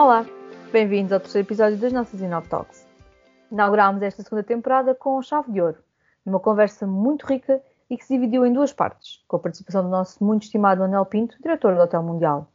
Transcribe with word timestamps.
Olá, 0.00 0.24
bem-vindos 0.72 1.12
ao 1.12 1.20
terceiro 1.20 1.46
episódio 1.46 1.76
das 1.76 1.92
nossas 1.92 2.22
Inop 2.22 2.48
Talks. 2.48 2.88
Inaugurámos 3.52 4.00
esta 4.00 4.22
segunda 4.22 4.42
temporada 4.42 4.94
com 4.94 5.20
chave 5.20 5.52
de 5.52 5.60
ouro, 5.60 5.76
numa 6.24 6.40
conversa 6.40 6.86
muito 6.86 7.26
rica 7.26 7.62
e 7.90 7.98
que 7.98 8.04
se 8.06 8.14
dividiu 8.14 8.46
em 8.46 8.52
duas 8.54 8.72
partes, 8.72 9.22
com 9.28 9.36
a 9.36 9.38
participação 9.38 9.82
do 9.82 9.90
nosso 9.90 10.24
muito 10.24 10.44
estimado 10.44 10.80
Manuel 10.80 11.04
Pinto, 11.04 11.36
diretor 11.42 11.74
do 11.74 11.82
Hotel 11.82 12.02
Mundial. 12.02 12.50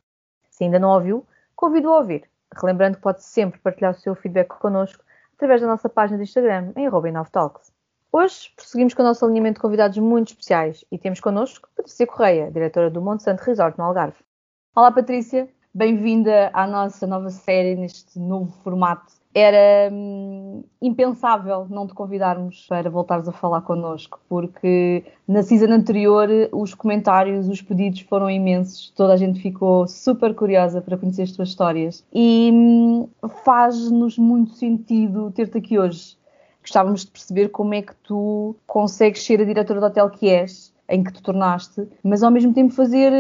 Se 0.50 0.64
ainda 0.64 0.80
não 0.80 0.90
ouviu, 0.90 1.24
convido 1.56 1.94
a 1.94 1.98
ouvir, 2.00 2.28
relembrando 2.52 2.98
que 2.98 3.04
pode 3.04 3.24
sempre 3.24 3.60
partilhar 3.60 3.92
o 3.92 4.00
seu 4.00 4.16
feedback 4.16 4.48
connosco 4.48 5.04
através 5.36 5.62
da 5.62 5.68
nossa 5.68 5.88
página 5.88 6.18
de 6.18 6.24
Instagram, 6.24 6.74
em 6.76 6.90
Talks. 7.32 7.72
Hoje 8.12 8.52
prosseguimos 8.56 8.96
com 8.96 9.04
o 9.04 9.06
nosso 9.06 9.24
alinhamento 9.24 9.60
de 9.60 9.62
convidados 9.62 10.00
muito 10.00 10.30
especiais 10.30 10.84
e 10.92 10.98
temos 10.98 11.20
connosco 11.20 11.70
Patrícia 11.78 12.08
Correia, 12.08 12.50
diretora 12.50 12.90
do 12.90 13.04
Monte 13.04 13.22
Santo 13.22 13.42
Resort 13.42 13.78
no 13.78 13.84
Algarve. 13.84 14.18
Olá 14.76 14.92
Patrícia, 14.92 15.48
bem-vinda 15.76 16.50
à 16.54 16.66
nossa 16.66 17.06
nova 17.06 17.30
série 17.30 17.76
neste 17.76 18.18
novo 18.18 18.50
formato. 18.64 19.12
Era 19.34 19.94
hum, 19.94 20.64
impensável 20.82 21.68
não 21.70 21.86
te 21.86 21.94
convidarmos 21.94 22.66
para 22.70 22.90
voltares 22.90 23.28
a 23.28 23.34
falar 23.34 23.60
connosco, 23.60 24.22
porque 24.30 25.04
na 25.28 25.44
season 25.44 25.74
anterior 25.74 26.30
os 26.54 26.74
comentários, 26.74 27.50
os 27.50 27.62
pedidos 27.62 28.00
foram 28.00 28.30
imensos, 28.30 28.94
toda 28.96 29.12
a 29.12 29.18
gente 29.18 29.42
ficou 29.42 29.86
super 29.86 30.34
curiosa 30.34 30.82
para 30.82 30.98
conhecer 30.98 31.24
as 31.24 31.34
tuas 31.34 31.50
histórias. 31.50 32.06
E 32.14 32.50
hum, 32.54 33.10
faz-nos 33.44 34.18
muito 34.18 34.54
sentido 34.54 35.30
ter-te 35.32 35.58
aqui 35.58 35.78
hoje. 35.78 36.18
Gostávamos 36.62 37.04
de 37.04 37.12
perceber 37.12 37.50
como 37.50 37.74
é 37.74 37.82
que 37.82 37.94
tu 37.98 38.56
consegues 38.66 39.22
ser 39.22 39.42
a 39.42 39.46
diretora 39.46 39.82
do 39.82 39.86
hotel 39.88 40.10
que 40.10 40.30
és, 40.30 40.74
em 40.90 41.04
que 41.04 41.12
te 41.12 41.22
tornaste, 41.22 41.88
mas 42.04 42.24
ao 42.24 42.32
mesmo 42.32 42.54
tempo 42.54 42.74
fazer 42.74 43.12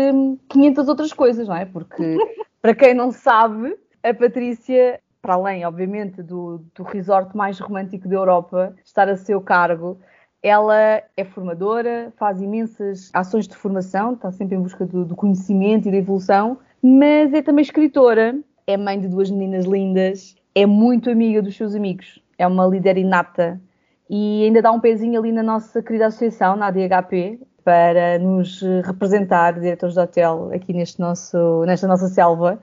500 0.49 0.85
hum, 0.85 0.89
outras 0.89 1.13
coisas, 1.13 1.47
não 1.47 1.55
é? 1.55 1.65
Porque, 1.65 2.17
para 2.61 2.75
quem 2.75 2.93
não 2.93 3.11
sabe, 3.11 3.75
a 4.03 4.13
Patrícia 4.13 4.99
para 5.25 5.33
além, 5.33 5.65
obviamente, 5.65 6.21
do, 6.21 6.63
do 6.75 6.83
resort 6.83 7.35
mais 7.35 7.59
romântico 7.59 8.07
da 8.07 8.13
Europa, 8.13 8.75
estar 8.83 9.09
a 9.09 9.17
seu 9.17 9.41
cargo. 9.41 9.97
Ela 10.43 11.01
é 11.17 11.25
formadora, 11.25 12.13
faz 12.15 12.39
imensas 12.39 13.09
ações 13.11 13.47
de 13.47 13.55
formação, 13.55 14.13
está 14.13 14.31
sempre 14.31 14.55
em 14.55 14.61
busca 14.61 14.85
do, 14.85 15.03
do 15.03 15.15
conhecimento 15.15 15.87
e 15.87 15.91
da 15.91 15.97
evolução, 15.97 16.59
mas 16.79 17.33
é 17.33 17.41
também 17.41 17.63
escritora, 17.63 18.39
é 18.67 18.77
mãe 18.77 18.99
de 18.99 19.07
duas 19.07 19.31
meninas 19.31 19.65
lindas, 19.65 20.35
é 20.53 20.67
muito 20.67 21.09
amiga 21.09 21.41
dos 21.41 21.57
seus 21.57 21.73
amigos, 21.73 22.21
é 22.37 22.45
uma 22.45 22.67
líder 22.67 22.95
inata 22.95 23.59
e 24.07 24.43
ainda 24.43 24.61
dá 24.61 24.71
um 24.71 24.79
pezinho 24.79 25.19
ali 25.19 25.31
na 25.31 25.41
nossa 25.41 25.81
querida 25.81 26.05
associação, 26.05 26.55
na 26.55 26.67
ADHP, 26.67 27.39
para 27.65 28.19
nos 28.19 28.61
representar, 28.85 29.59
diretores 29.59 29.95
de 29.95 30.01
hotel, 30.01 30.51
aqui 30.53 30.71
neste 30.71 30.99
nosso, 30.99 31.65
nesta 31.65 31.87
nossa 31.87 32.07
selva. 32.07 32.61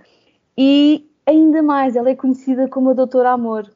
E 0.56 1.10
ainda 1.26 1.60
mais, 1.60 1.96
ela 1.96 2.08
é 2.08 2.14
conhecida 2.14 2.68
como 2.68 2.90
a 2.90 2.94
Doutora 2.94 3.30
Amor. 3.30 3.68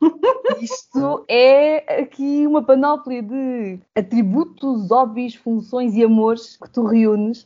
Isto 0.62 1.24
é 1.28 2.00
aqui 2.00 2.46
uma 2.46 2.62
panóplia 2.62 3.20
de 3.20 3.80
atributos, 3.96 4.88
hobbies, 4.88 5.34
funções 5.34 5.96
e 5.96 6.04
amores 6.04 6.56
que 6.56 6.70
tu 6.70 6.84
reúnes 6.84 7.44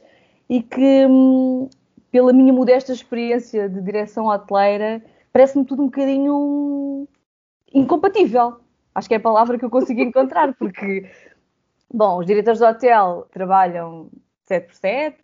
e 0.51 0.63
que, 0.63 1.07
hum, 1.07 1.71
pela 2.11 2.35
minha 2.35 2.53
modesta 2.53 2.93
experiência 2.93 3.67
de 3.67 3.81
direção 3.81 4.27
hoteleira, 4.27 5.03
parece-me 5.33 5.65
tudo 5.65 5.83
um 5.83 5.87
bocadinho 5.87 7.09
incompatível. 7.73 8.57
Acho 8.95 9.09
que 9.09 9.15
é 9.15 9.17
a 9.17 9.21
palavra 9.21 9.59
que 9.59 9.65
eu 9.65 9.71
consigo 9.71 10.03
encontrar, 10.03 10.55
porque, 10.55 11.07
bom, 11.93 12.19
os 12.19 12.27
diretores 12.27 12.59
de 12.59 12.65
hotel 12.65 13.29
trabalham 13.33 14.11
7 14.47 14.67
por 14.67 14.75
7, 14.75 15.23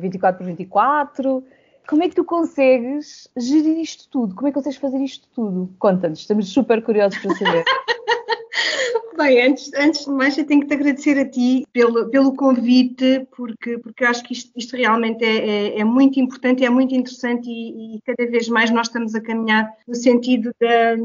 24 0.00 0.38
por 0.38 0.46
24 0.46 1.44
como 1.88 2.02
é 2.02 2.08
que 2.08 2.14
tu 2.14 2.24
consegues 2.24 3.28
gerir 3.36 3.78
isto 3.78 4.08
tudo? 4.08 4.34
Como 4.34 4.46
é 4.46 4.50
que 4.50 4.54
consegues 4.54 4.78
fazer 4.78 4.98
isto 4.98 5.28
tudo? 5.34 5.74
Conta-nos, 5.78 6.20
estamos 6.20 6.48
super 6.48 6.82
curiosos 6.82 7.18
para 7.18 7.34
saber. 7.34 7.64
Bem, 9.16 9.42
antes, 9.42 9.70
antes 9.74 10.06
de 10.06 10.10
mais, 10.10 10.38
eu 10.38 10.46
tenho 10.46 10.62
que 10.62 10.68
te 10.68 10.74
agradecer 10.74 11.18
a 11.18 11.28
ti 11.28 11.66
pelo, 11.72 12.08
pelo 12.08 12.34
convite, 12.34 13.26
porque, 13.36 13.78
porque 13.78 14.04
acho 14.04 14.22
que 14.24 14.32
isto, 14.32 14.50
isto 14.56 14.76
realmente 14.76 15.22
é, 15.22 15.36
é, 15.36 15.80
é, 15.80 15.84
muito 15.84 16.18
importante, 16.18 16.64
é 16.64 16.70
muito 16.70 16.94
interessante 16.94 17.48
e, 17.48 17.96
e, 17.96 18.00
cada 18.00 18.30
vez 18.30 18.48
mais 18.48 18.70
nós 18.70 18.86
estamos 18.86 19.14
a 19.14 19.20
caminhar 19.20 19.70
no 19.86 19.94
sentido 19.94 20.50
da, 20.58 20.96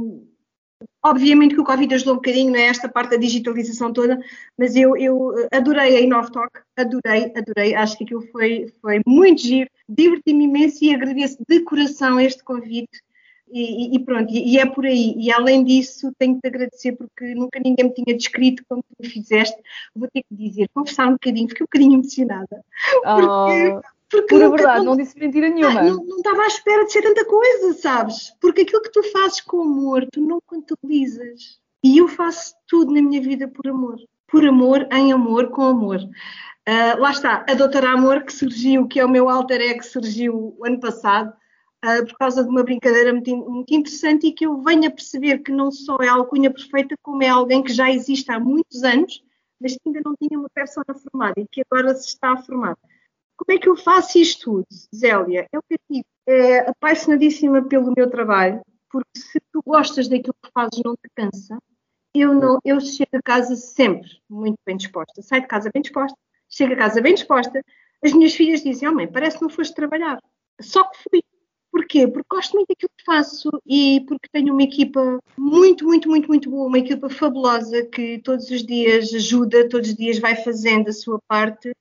Obviamente 1.10 1.56
que 1.56 1.62
o 1.62 1.66
Covid 1.66 1.94
ajudou 1.96 2.14
um 2.14 2.18
bocadinho 2.18 2.52
nesta 2.52 2.90
parte 2.90 3.12
da 3.12 3.18
digitalização 3.18 3.92
toda, 3.94 4.20
mas 4.58 4.76
eu, 4.76 4.96
eu 4.98 5.34
adorei 5.52 5.98
a 5.98 6.02
InnovTalk, 6.02 6.60
adorei, 6.76 7.32
adorei, 7.36 7.76
acho 7.76 7.98
que 7.98 8.04
aquilo 8.04 8.22
foi, 8.32 8.68
foi 8.82 9.02
muito 9.06 9.42
giro, 9.42 9.70
diverti-me 9.88 10.46
imenso 10.46 10.84
e 10.84 10.94
agradeço 10.94 11.38
de 11.48 11.60
coração 11.62 12.20
este 12.20 12.44
convite 12.44 13.00
e, 13.50 13.96
e 13.96 14.00
pronto, 14.00 14.32
e, 14.34 14.60
é 14.60 14.66
por 14.66 14.86
aí. 14.86 15.14
E 15.18 15.32
além 15.32 15.64
disso, 15.64 16.12
tenho 16.18 16.36
que 16.36 16.42
te 16.42 16.48
agradecer 16.48 16.92
porque 16.94 17.34
nunca 17.34 17.60
ninguém 17.64 17.86
me 17.86 17.94
tinha 17.94 18.18
descrito 18.18 18.64
como 18.68 18.84
tu 18.84 19.10
fizeste. 19.10 19.58
Vou 19.96 20.10
ter 20.12 20.22
que 20.24 20.36
dizer, 20.36 20.70
conversar 20.74 21.08
um 21.08 21.14
bocadinho, 21.14 21.48
fiquei 21.48 21.64
um 21.64 21.68
bocadinho 21.68 21.94
emocionada. 21.94 22.64
Oh, 23.06 23.16
porque 23.16 23.88
Pura 24.10 24.50
verdade, 24.50 24.86
não, 24.86 24.96
não, 24.96 24.98
disse 24.98 25.20
mentira 25.20 25.50
nenhuma. 25.50 25.84
Não, 25.84 26.04
não, 26.04 26.18
estava 26.18 26.44
à 26.44 26.48
espera 26.48 26.86
de 26.86 26.92
ser 26.92 27.02
tanta 27.02 27.26
coisa, 27.26 27.74
sabes? 27.74 28.34
Porque 28.40 28.62
aquilo 28.62 28.82
que 28.82 28.92
tu 28.92 29.04
fazes 29.12 29.42
com 29.42 29.62
amor, 29.62 30.08
tu 30.12 30.22
não 30.22 30.40
contabilizas. 30.46 31.60
E 31.84 31.98
eu 31.98 32.08
faço 32.08 32.56
tudo 32.68 32.94
na 32.94 33.02
minha 33.02 33.22
vida 33.22 33.48
por 33.48 33.68
amor. 33.68 33.98
Por 34.28 34.46
amor, 34.46 34.88
em 34.92 35.12
amor, 35.12 35.50
com 35.50 35.64
amor. 35.64 36.00
Uh, 36.68 37.00
lá 37.00 37.12
está, 37.12 37.46
a 37.48 37.54
Doutora 37.54 37.92
Amor 37.92 38.24
que 38.24 38.34
surgiu, 38.34 38.88
que 38.88 39.00
é 39.00 39.06
o 39.06 39.10
meu 39.10 39.30
alter 39.30 39.62
ego, 39.62 39.80
que 39.80 39.86
surgiu 39.86 40.54
o 40.58 40.66
ano 40.66 40.80
passado, 40.82 41.34
uh, 41.86 42.06
por 42.06 42.18
causa 42.18 42.44
de 42.44 42.50
uma 42.50 42.64
brincadeira 42.64 43.14
muito, 43.14 43.36
muito, 43.38 43.74
interessante 43.74 44.28
e 44.28 44.34
que 44.34 44.46
eu 44.46 44.62
venho 44.62 44.88
a 44.88 44.92
perceber 44.92 45.40
que 45.40 45.52
não 45.52 45.72
só 45.72 45.98
é 46.02 46.10
a 46.10 46.14
alcunha 46.14 46.52
perfeita, 46.52 46.96
como 47.02 47.24
é 47.24 47.30
alguém 47.30 47.64
que 47.64 47.72
já 47.72 47.90
existe 47.90 48.30
há 48.32 48.40
muitos 48.40 48.84
anos, 48.84 49.24
mas 49.62 49.74
que 49.74 49.80
ainda 49.86 50.02
não 50.04 50.14
tinha 50.22 50.38
uma 50.38 50.50
persona 50.50 50.94
formada 50.94 51.40
e 51.40 51.48
que 51.50 51.64
agora 51.70 51.96
se 51.96 52.10
está 52.10 52.34
a 52.34 52.38
formar. 52.38 52.78
Como 53.38 53.56
é 53.56 53.60
que 53.62 53.70
eu 53.70 53.76
faço 53.76 54.18
isto 54.18 54.46
tudo, 54.46 54.66
Zélia? 54.94 55.48
Eu 55.54 55.62
digo, 55.70 56.06
é 56.28 56.70
apaixonadíssima 56.70 57.64
pelo 57.64 57.94
meu 57.96 58.10
trabalho, 58.10 58.62
porque 58.90 59.10
se 59.16 59.40
tu 59.52 59.62
gostas 59.66 60.08
daquilo 60.08 60.36
que 60.44 60.52
fazes, 60.52 60.82
não 60.84 60.96
te 60.96 61.10
cansa. 61.16 61.58
Eu, 62.14 62.34
não, 62.34 62.60
eu 62.66 62.80
chego 62.82 63.16
a 63.16 63.22
casa 63.22 63.56
sempre 63.56 64.10
muito 64.28 64.58
bem 64.66 64.76
disposta. 64.76 65.22
Saio 65.22 65.44
de 65.44 65.48
casa 65.48 65.70
bem 65.72 65.84
disposta, 65.84 66.18
chego 66.50 66.74
a 66.74 66.78
casa 66.78 67.00
bem 67.00 67.14
disposta. 67.14 67.64
As 68.04 68.12
minhas 68.12 68.34
filhas 68.34 68.64
dizem, 68.64 68.90
oh 68.90 68.94
mãe, 68.94 69.08
parece 69.08 69.38
que 69.38 69.44
não 69.44 69.50
foste 69.50 69.76
trabalhar. 69.76 70.20
Só 70.60 70.84
que 70.84 70.98
fui. 71.10 71.24
Porquê? 71.72 72.08
Porque 72.08 72.28
gosto 72.30 72.56
muito 72.56 72.70
daquilo 72.70 72.90
que 72.98 73.06
faço 73.06 73.50
e 73.64 74.04
porque 74.08 74.28
tenho 74.32 74.52
uma 74.52 74.64
equipa 74.64 75.20
muito, 75.38 75.86
muito, 75.86 76.10
muito, 76.10 76.28
muito 76.28 76.50
boa, 76.50 76.68
uma 76.68 76.80
equipa 76.80 77.08
fabulosa 77.08 77.86
que 77.86 78.18
todos 78.20 78.50
os 78.50 78.66
dias 78.66 79.14
ajuda, 79.14 79.70
todos 79.70 79.90
os 79.90 79.96
dias 79.96 80.18
vai 80.18 80.36
fazendo 80.38 80.88
a 80.88 80.94
sua 80.94 81.20
parte 81.28 81.72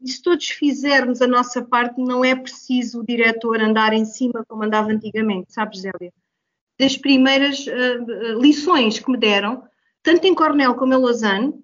e 0.00 0.08
se 0.08 0.22
todos 0.22 0.48
fizermos 0.48 1.22
a 1.22 1.26
nossa 1.26 1.62
parte, 1.62 2.00
não 2.00 2.24
é 2.24 2.34
preciso 2.34 3.00
o 3.00 3.06
diretor 3.06 3.60
andar 3.60 3.92
em 3.92 4.04
cima 4.04 4.44
como 4.46 4.64
andava 4.64 4.90
antigamente, 4.90 5.52
sabes, 5.52 5.80
Zélia? 5.80 6.12
Das 6.78 6.96
primeiras 6.96 7.66
uh, 7.66 8.38
lições 8.40 8.98
que 8.98 9.10
me 9.10 9.16
deram, 9.16 9.66
tanto 10.02 10.26
em 10.26 10.34
Cornell 10.34 10.74
como 10.74 10.92
em 10.92 10.98
Lausanne, 10.98 11.54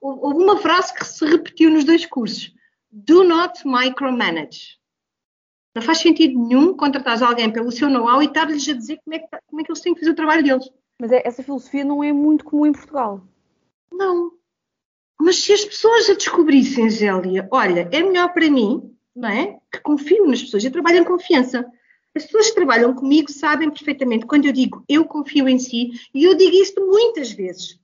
houve 0.00 0.42
uma 0.42 0.58
frase 0.58 0.94
que 0.94 1.04
se 1.04 1.24
repetiu 1.26 1.70
nos 1.70 1.84
dois 1.84 2.06
cursos: 2.06 2.54
Do 2.90 3.24
not 3.24 3.66
micromanage. 3.66 4.78
Não 5.74 5.82
faz 5.82 5.98
sentido 5.98 6.38
nenhum 6.38 6.76
contratar 6.76 7.20
alguém 7.20 7.52
pelo 7.52 7.72
seu 7.72 7.90
know-how 7.90 8.22
e 8.22 8.26
estar-lhes 8.26 8.68
a 8.68 8.74
dizer 8.74 9.00
como 9.04 9.16
é, 9.16 9.18
que, 9.18 9.26
como 9.46 9.60
é 9.60 9.64
que 9.64 9.72
eles 9.72 9.80
têm 9.80 9.92
que 9.92 10.00
fazer 10.00 10.12
o 10.12 10.16
trabalho 10.16 10.44
deles. 10.44 10.70
Mas 11.00 11.10
é, 11.10 11.22
essa 11.26 11.42
filosofia 11.42 11.84
não 11.84 12.04
é 12.04 12.12
muito 12.12 12.44
comum 12.44 12.66
em 12.66 12.72
Portugal. 12.72 13.26
Não, 13.90 14.30
mas 15.20 15.36
se 15.36 15.52
as 15.52 15.64
pessoas 15.64 16.10
a 16.10 16.14
descobrissem, 16.14 16.90
Zélia, 16.90 17.48
olha, 17.50 17.88
é 17.92 18.02
melhor 18.02 18.32
para 18.32 18.50
mim, 18.50 18.94
não 19.14 19.28
é? 19.28 19.58
Que 19.72 19.80
confio 19.80 20.26
nas 20.26 20.42
pessoas, 20.42 20.64
eu 20.64 20.72
trabalho 20.72 20.98
em 20.98 21.04
confiança. 21.04 21.64
As 22.14 22.24
pessoas 22.24 22.48
que 22.48 22.54
trabalham 22.54 22.94
comigo 22.94 23.30
sabem 23.30 23.70
perfeitamente 23.70 24.26
quando 24.26 24.44
eu 24.46 24.52
digo 24.52 24.84
eu 24.88 25.04
confio 25.04 25.48
em 25.48 25.58
si, 25.58 25.90
e 26.14 26.24
eu 26.24 26.36
digo 26.36 26.54
isto 26.56 26.84
muitas 26.86 27.32
vezes. 27.32 27.78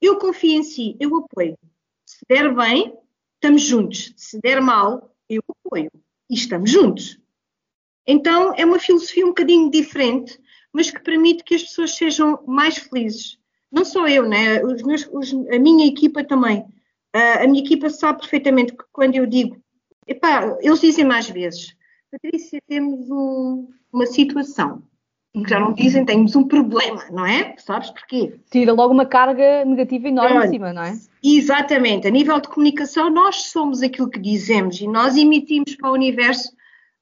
Eu 0.00 0.18
confio 0.18 0.58
em 0.58 0.62
si, 0.62 0.96
eu 1.00 1.16
apoio. 1.16 1.58
Se 2.04 2.18
der 2.28 2.54
bem, 2.54 2.96
estamos 3.34 3.62
juntos. 3.62 4.12
Se 4.16 4.40
der 4.40 4.60
mal, 4.60 5.14
eu 5.28 5.42
apoio. 5.48 5.90
E 6.30 6.34
estamos 6.34 6.70
juntos. 6.70 7.18
Então 8.06 8.54
é 8.56 8.64
uma 8.64 8.78
filosofia 8.78 9.24
um 9.24 9.30
bocadinho 9.30 9.70
diferente, 9.70 10.38
mas 10.72 10.90
que 10.90 11.00
permite 11.00 11.42
que 11.42 11.54
as 11.54 11.62
pessoas 11.62 11.96
sejam 11.96 12.42
mais 12.46 12.78
felizes. 12.78 13.38
Não 13.70 13.84
só 13.84 14.06
eu, 14.06 14.28
né? 14.28 14.62
Meus, 14.62 15.08
os, 15.12 15.32
a 15.50 15.58
minha 15.58 15.86
equipa 15.86 16.22
também. 16.24 16.64
Uh, 17.14 17.44
a 17.44 17.46
minha 17.46 17.62
equipa 17.62 17.88
sabe 17.90 18.20
perfeitamente 18.20 18.72
que 18.72 18.84
quando 18.92 19.14
eu 19.14 19.26
digo, 19.26 19.56
epá, 20.06 20.56
eles 20.60 20.80
dizem 20.80 21.04
mais 21.04 21.28
vezes, 21.28 21.76
Patrícia, 22.10 22.60
temos 22.66 23.10
um, 23.10 23.68
uma 23.92 24.06
situação. 24.06 24.82
Que 25.34 25.50
já 25.50 25.60
não 25.60 25.74
dizem, 25.74 26.02
temos 26.02 26.34
um 26.34 26.48
problema, 26.48 27.04
não 27.10 27.26
é? 27.26 27.54
Sabes 27.58 27.90
porquê? 27.90 28.40
Tira 28.50 28.72
logo 28.72 28.94
uma 28.94 29.04
carga 29.04 29.66
negativa 29.66 30.08
enorme 30.08 30.46
em 30.46 30.48
cima, 30.48 30.72
não 30.72 30.82
é? 30.82 30.98
Exatamente. 31.22 32.06
A 32.06 32.10
nível 32.10 32.40
de 32.40 32.48
comunicação, 32.48 33.10
nós 33.10 33.48
somos 33.50 33.82
aquilo 33.82 34.08
que 34.08 34.18
dizemos 34.18 34.80
e 34.80 34.86
nós 34.86 35.14
emitimos 35.14 35.76
para 35.76 35.90
o 35.90 35.92
universo 35.92 36.50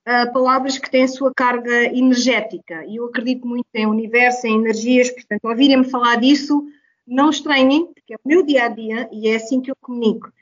uh, 0.08 0.32
palavras 0.32 0.78
que 0.78 0.90
têm 0.90 1.04
a 1.04 1.08
sua 1.08 1.32
carga 1.32 1.84
energética. 1.96 2.84
E 2.86 2.96
eu 2.96 3.04
acredito 3.04 3.46
muito 3.46 3.66
em 3.72 3.86
universo, 3.86 4.48
em 4.48 4.56
energias, 4.56 5.10
portanto, 5.10 5.44
ouvirem-me 5.44 5.84
falar 5.84 6.16
disso, 6.16 6.66
não 7.06 7.30
estranhem, 7.30 7.86
porque 7.92 8.14
é 8.14 8.16
o 8.16 8.28
meu 8.28 8.42
dia 8.42 8.64
a 8.64 8.68
dia 8.68 9.08
e 9.12 9.28
é 9.28 9.36
assim 9.36 9.60
que 9.60 9.70
eu 9.70 9.76
comunico. 9.80 10.32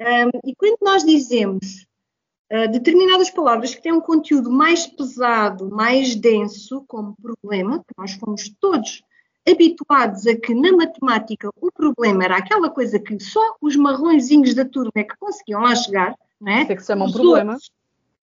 Um, 0.00 0.48
e 0.48 0.54
quando 0.54 0.78
nós 0.80 1.04
dizemos 1.04 1.86
uh, 2.52 2.70
determinadas 2.70 3.30
palavras 3.30 3.74
que 3.74 3.82
têm 3.82 3.92
um 3.92 4.00
conteúdo 4.00 4.50
mais 4.50 4.86
pesado, 4.86 5.68
mais 5.70 6.14
denso, 6.14 6.84
como 6.86 7.16
problema, 7.20 7.78
que 7.80 7.94
nós 7.96 8.12
fomos 8.12 8.48
todos 8.60 9.02
habituados 9.48 10.26
a 10.26 10.36
que 10.36 10.54
na 10.54 10.72
matemática 10.72 11.48
o 11.60 11.72
problema 11.72 12.24
era 12.24 12.36
aquela 12.36 12.70
coisa 12.70 12.98
que 12.98 13.18
só 13.18 13.56
os 13.60 13.76
marrõezinhos 13.76 14.54
da 14.54 14.64
turma 14.64 14.92
é 14.96 15.04
que 15.04 15.16
conseguiam 15.16 15.62
lá 15.62 15.74
chegar, 15.74 16.14
não 16.40 16.52
é? 16.52 16.62
Isso 16.62 16.72
é 16.72 16.76
que 16.76 16.80
se 16.82 16.86
chama 16.86 17.06
um 17.06 17.12
problema. 17.12 17.56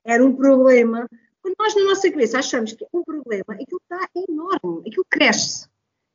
Era 0.04 0.24
um 0.24 0.36
problema. 0.36 1.10
Quando 1.42 1.56
nós 1.60 1.76
na 1.76 1.84
nossa 1.84 2.10
cabeça 2.10 2.40
achamos 2.40 2.74
que 2.74 2.84
é 2.84 2.88
um 2.94 3.04
problema, 3.04 3.46
aquilo 3.50 3.82
está 3.82 4.08
enorme, 4.16 4.88
aquilo 4.88 5.06
cresce. 5.10 5.68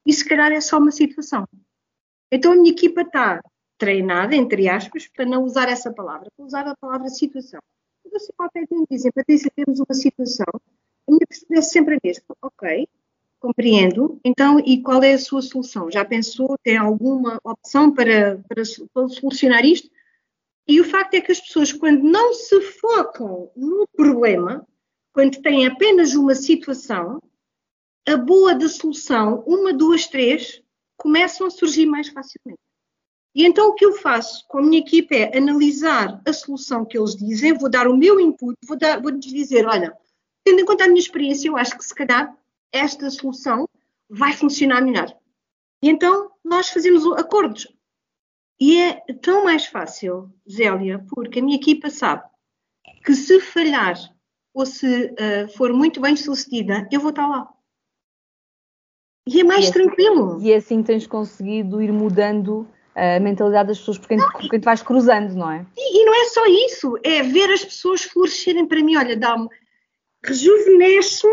E 0.07 0.13
se 0.13 0.27
calhar 0.27 0.53
é 0.53 0.61
só 0.61 0.79
uma 0.79 0.91
situação. 0.91 1.47
Então 2.31 2.53
a 2.53 2.57
minha 2.57 2.71
equipa 2.71 3.03
está 3.03 3.41
treinada, 3.77 4.37
entre 4.37 4.69
aspas, 4.69 5.09
para 5.09 5.25
não 5.25 5.43
usar 5.43 5.69
essa 5.69 5.93
palavra, 5.93 6.29
para 6.37 6.45
usar 6.45 6.67
a 6.67 6.77
palavra 6.77 7.09
situação. 7.09 7.61
Quando 8.03 8.13
você 8.13 8.33
qualquer 8.37 8.67
dia 8.67 8.79
me 8.79 8.87
dizem, 8.91 9.11
Patrícia, 9.13 9.51
temos 9.55 9.81
uma 9.81 9.95
situação, 9.95 10.47
a 10.55 11.11
minha 11.11 11.27
perspectiva 11.27 11.59
é 11.59 11.63
sempre 11.63 11.95
a 11.95 11.99
mesma. 12.03 12.25
Ok, 12.43 12.89
compreendo. 13.41 14.21
Então, 14.25 14.61
e 14.61 14.83
qual 14.83 15.03
é 15.03 15.15
a 15.15 15.19
sua 15.19 15.43
solução? 15.43 15.91
Já 15.91 16.05
pensou, 16.05 16.57
tem 16.63 16.77
alguma 16.77 17.41
opção 17.43 17.93
para, 17.93 18.39
para, 18.49 18.63
para 18.93 19.09
solucionar 19.09 19.65
isto? 19.65 19.91
E 20.69 20.81
o 20.81 20.85
facto 20.85 21.15
é 21.15 21.21
que 21.21 21.33
as 21.33 21.41
pessoas, 21.41 21.73
quando 21.73 22.03
não 22.03 22.35
se 22.35 22.61
focam 22.61 23.51
no 23.57 23.89
problema, 23.97 24.65
quando 25.13 25.41
têm 25.41 25.67
apenas 25.67 26.15
uma 26.15 26.35
situação, 26.35 27.21
a 28.07 28.17
boa 28.17 28.55
da 28.55 28.69
solução, 28.69 29.43
uma, 29.47 29.73
duas, 29.73 30.07
três, 30.07 30.63
começam 31.01 31.47
a 31.47 31.51
surgir 31.51 31.87
mais 31.87 32.09
facilmente. 32.09 32.61
E 33.35 33.45
então 33.45 33.69
o 33.69 33.75
que 33.75 33.85
eu 33.85 33.95
faço 33.95 34.45
com 34.49 34.59
a 34.59 34.63
minha 34.63 34.81
equipe 34.81 35.17
é 35.17 35.37
analisar 35.37 36.21
a 36.27 36.33
solução 36.33 36.85
que 36.85 36.99
eles 36.99 37.15
dizem, 37.17 37.55
vou 37.55 37.71
dar 37.71 37.87
o 37.87 37.97
meu 37.97 38.21
input, 38.21 38.57
vou, 38.67 38.77
dar, 38.77 39.01
vou 39.01 39.13
dizer, 39.13 39.67
olha, 39.67 39.97
tendo 40.45 40.61
em 40.61 40.65
conta 40.65 40.85
a 40.85 40.89
minha 40.89 41.01
experiência, 41.01 41.49
eu 41.49 41.57
acho 41.57 41.77
que 41.77 41.85
se 41.85 41.95
calhar 41.95 42.37
esta 42.73 43.09
solução 43.11 43.69
vai 44.09 44.33
funcionar 44.33 44.83
melhor. 44.83 45.17
E 45.83 45.89
então 45.89 46.33
nós 46.45 46.69
fazemos 46.69 47.07
acordos. 47.19 47.67
E 48.61 48.77
é 48.79 49.01
tão 49.23 49.45
mais 49.45 49.65
fácil, 49.65 50.31
Zélia, 50.51 51.05
porque 51.15 51.39
a 51.39 51.43
minha 51.43 51.57
equipa 51.57 51.89
sabe 51.89 52.29
que 53.05 53.15
se 53.15 53.41
falhar 53.41 53.97
ou 54.53 54.67
se 54.67 55.07
uh, 55.07 55.49
for 55.57 55.73
muito 55.73 56.01
bem 56.01 56.17
sucedida, 56.17 56.87
eu 56.91 57.01
vou 57.01 57.11
estar 57.11 57.27
lá. 57.27 57.49
E 59.33 59.41
é 59.41 59.45
mais 59.45 59.61
e 59.61 59.67
é 59.67 59.71
assim, 59.71 59.73
tranquilo. 59.73 60.39
E 60.43 60.53
é 60.53 60.57
assim 60.57 60.81
que 60.81 60.89
tens 60.89 61.07
conseguido 61.07 61.81
ir 61.81 61.93
mudando 61.93 62.67
a 62.97 63.21
mentalidade 63.21 63.69
das 63.69 63.79
pessoas 63.79 63.99
porque 63.99 64.17
não, 64.17 64.29
te 64.29 64.59
vais 64.59 64.83
cruzando, 64.83 65.35
não 65.35 65.49
é? 65.49 65.65
E, 65.77 66.03
e, 66.03 66.05
não 66.05 66.13
é 66.13 66.25
só 66.29 66.45
isso, 66.47 66.99
é 67.05 67.23
ver 67.23 67.49
as 67.53 67.65
pessoas 67.65 68.03
florescerem 68.03 68.67
para 68.67 68.83
mim, 68.83 68.97
olha, 68.97 69.17
dá-me, 69.17 69.49
rejuvenesce-me, 70.25 71.33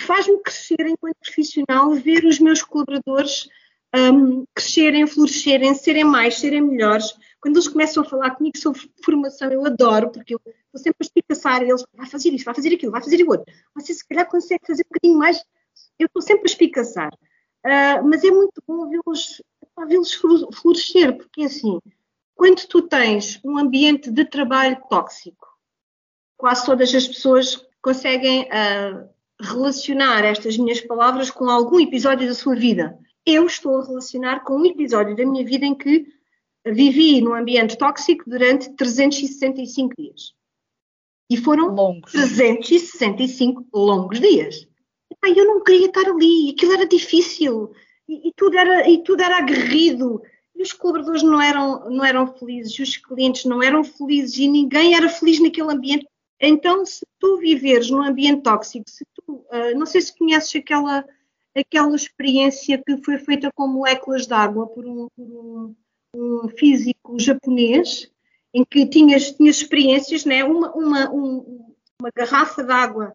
faz-me 0.00 0.40
crescer 0.40 0.86
enquanto 0.86 1.16
profissional, 1.20 1.92
ver 1.94 2.24
os 2.24 2.38
meus 2.38 2.62
colaboradores 2.62 3.48
um, 3.94 4.44
crescerem, 4.54 5.04
florescerem, 5.08 5.74
serem 5.74 6.04
mais, 6.04 6.38
serem 6.38 6.60
melhores. 6.60 7.12
Quando 7.40 7.56
eles 7.56 7.68
começam 7.68 8.04
a 8.04 8.06
falar 8.06 8.30
comigo 8.36 8.56
sobre 8.56 8.80
formação, 9.04 9.50
eu 9.50 9.66
adoro, 9.66 10.10
porque 10.10 10.34
eu 10.34 10.40
estou 10.44 10.78
sempre 10.80 10.98
a 11.00 11.04
espicaçar 11.04 11.62
eles, 11.62 11.84
vai 11.92 12.06
fazer 12.06 12.30
isto, 12.30 12.44
vai 12.44 12.54
fazer 12.54 12.72
aquilo, 12.72 12.92
vai 12.92 13.02
fazer 13.02 13.16
aquilo 13.16 13.32
outro. 13.32 13.52
Você 13.74 13.94
se 13.94 14.06
calhar 14.06 14.28
consegue 14.28 14.64
fazer 14.64 14.82
um 14.82 14.92
bocadinho 14.92 15.18
mais, 15.18 15.42
eu 15.98 16.06
estou 16.06 16.22
sempre 16.22 16.42
a 16.44 16.52
espicaçar. 16.52 17.12
Uh, 17.64 18.08
mas 18.08 18.22
é 18.22 18.30
muito 18.30 18.62
bom 18.66 18.88
vê-los 18.88 19.42
vê-los 19.86 20.14
florescer, 20.14 21.16
porque 21.16 21.42
assim, 21.42 21.78
quando 22.34 22.66
tu 22.66 22.82
tens 22.82 23.40
um 23.44 23.58
ambiente 23.58 24.10
de 24.10 24.24
trabalho 24.24 24.80
tóxico, 24.88 25.46
quase 26.36 26.64
todas 26.64 26.94
as 26.94 27.06
pessoas 27.06 27.66
conseguem 27.82 28.44
uh, 28.44 29.08
relacionar 29.40 30.24
estas 30.24 30.56
minhas 30.56 30.80
palavras 30.80 31.30
com 31.30 31.48
algum 31.48 31.80
episódio 31.80 32.26
da 32.26 32.34
sua 32.34 32.54
vida. 32.54 32.98
Eu 33.24 33.46
estou 33.46 33.80
a 33.80 33.84
relacionar 33.84 34.40
com 34.44 34.56
um 34.56 34.66
episódio 34.66 35.16
da 35.16 35.26
minha 35.26 35.44
vida 35.44 35.66
em 35.66 35.74
que 35.74 36.06
vivi 36.64 37.20
num 37.20 37.34
ambiente 37.34 37.76
tóxico 37.76 38.28
durante 38.28 38.70
365 38.74 39.94
dias. 39.98 40.34
E 41.28 41.36
foram 41.36 41.74
longos. 41.74 42.12
365 42.12 43.66
longos 43.74 44.20
dias. 44.20 44.68
E, 45.26 45.38
eu 45.38 45.46
não 45.46 45.62
queria 45.62 45.86
estar 45.86 46.06
ali, 46.08 46.50
aquilo 46.50 46.72
era 46.72 46.86
difícil 46.86 47.72
e, 48.08 48.28
e, 48.28 48.32
tudo, 48.34 48.56
era, 48.56 48.88
e 48.88 49.02
tudo 49.02 49.22
era 49.22 49.38
aguerrido. 49.38 50.22
E 50.54 50.62
os 50.62 50.72
colaboradores 50.72 51.22
não 51.22 51.40
eram, 51.40 51.90
não 51.90 52.04
eram 52.04 52.26
felizes, 52.26 52.78
os 52.78 52.96
clientes 52.96 53.44
não 53.44 53.62
eram 53.62 53.84
felizes 53.84 54.38
e 54.38 54.48
ninguém 54.48 54.94
era 54.94 55.08
feliz 55.08 55.38
naquele 55.40 55.70
ambiente. 55.70 56.06
Então, 56.40 56.84
se 56.84 57.06
tu 57.18 57.38
viveres 57.38 57.90
num 57.90 58.02
ambiente 58.02 58.42
tóxico, 58.42 58.88
se 58.88 59.04
tu, 59.14 59.34
uh, 59.34 59.78
não 59.78 59.86
sei 59.86 60.00
se 60.00 60.16
conheces 60.16 60.54
aquela, 60.56 61.04
aquela 61.54 61.94
experiência 61.94 62.82
que 62.84 62.96
foi 62.98 63.18
feita 63.18 63.50
com 63.54 63.66
moléculas 63.66 64.26
de 64.26 64.34
água 64.34 64.66
por 64.66 64.86
um, 64.86 65.08
por 65.14 65.24
um, 65.24 65.74
um 66.14 66.48
físico 66.48 67.18
japonês, 67.18 68.10
em 68.52 68.64
que 68.64 68.86
tinhas, 68.86 69.32
tinhas 69.32 69.56
experiências, 69.56 70.24
né? 70.24 70.44
uma, 70.44 70.72
uma, 70.72 71.10
um, 71.10 71.74
uma 72.00 72.10
garrafa 72.14 72.62
de 72.62 72.72
água, 72.72 73.14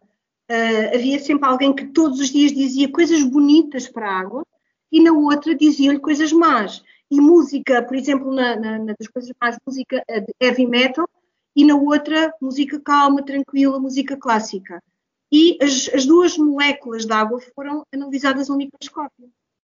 uh, 0.50 0.94
havia 0.94 1.18
sempre 1.18 1.48
alguém 1.48 1.74
que 1.74 1.86
todos 1.86 2.20
os 2.20 2.30
dias 2.30 2.52
dizia 2.52 2.90
coisas 2.90 3.22
bonitas 3.22 3.88
para 3.88 4.08
a 4.08 4.20
água, 4.20 4.46
e 4.90 5.00
na 5.00 5.12
outra 5.12 5.54
diziam-lhe 5.54 5.98
coisas 5.98 6.32
más. 6.32 6.82
E 7.10 7.20
música, 7.20 7.82
por 7.82 7.96
exemplo, 7.96 8.32
na, 8.32 8.56
na, 8.56 8.78
na, 8.78 8.94
das 8.98 9.08
coisas 9.08 9.32
más, 9.40 9.56
música 9.66 10.02
eh, 10.08 10.20
de 10.20 10.32
heavy 10.40 10.66
metal, 10.66 11.08
e 11.54 11.64
na 11.64 11.76
outra, 11.76 12.32
música 12.40 12.80
calma, 12.80 13.22
tranquila, 13.22 13.78
música 13.78 14.16
clássica. 14.16 14.82
E 15.30 15.58
as, 15.62 15.90
as 15.94 16.06
duas 16.06 16.36
moléculas 16.36 17.06
de 17.06 17.12
água 17.12 17.40
foram 17.54 17.86
analisadas 17.92 18.50
ao 18.50 18.56
microscópio. 18.56 19.30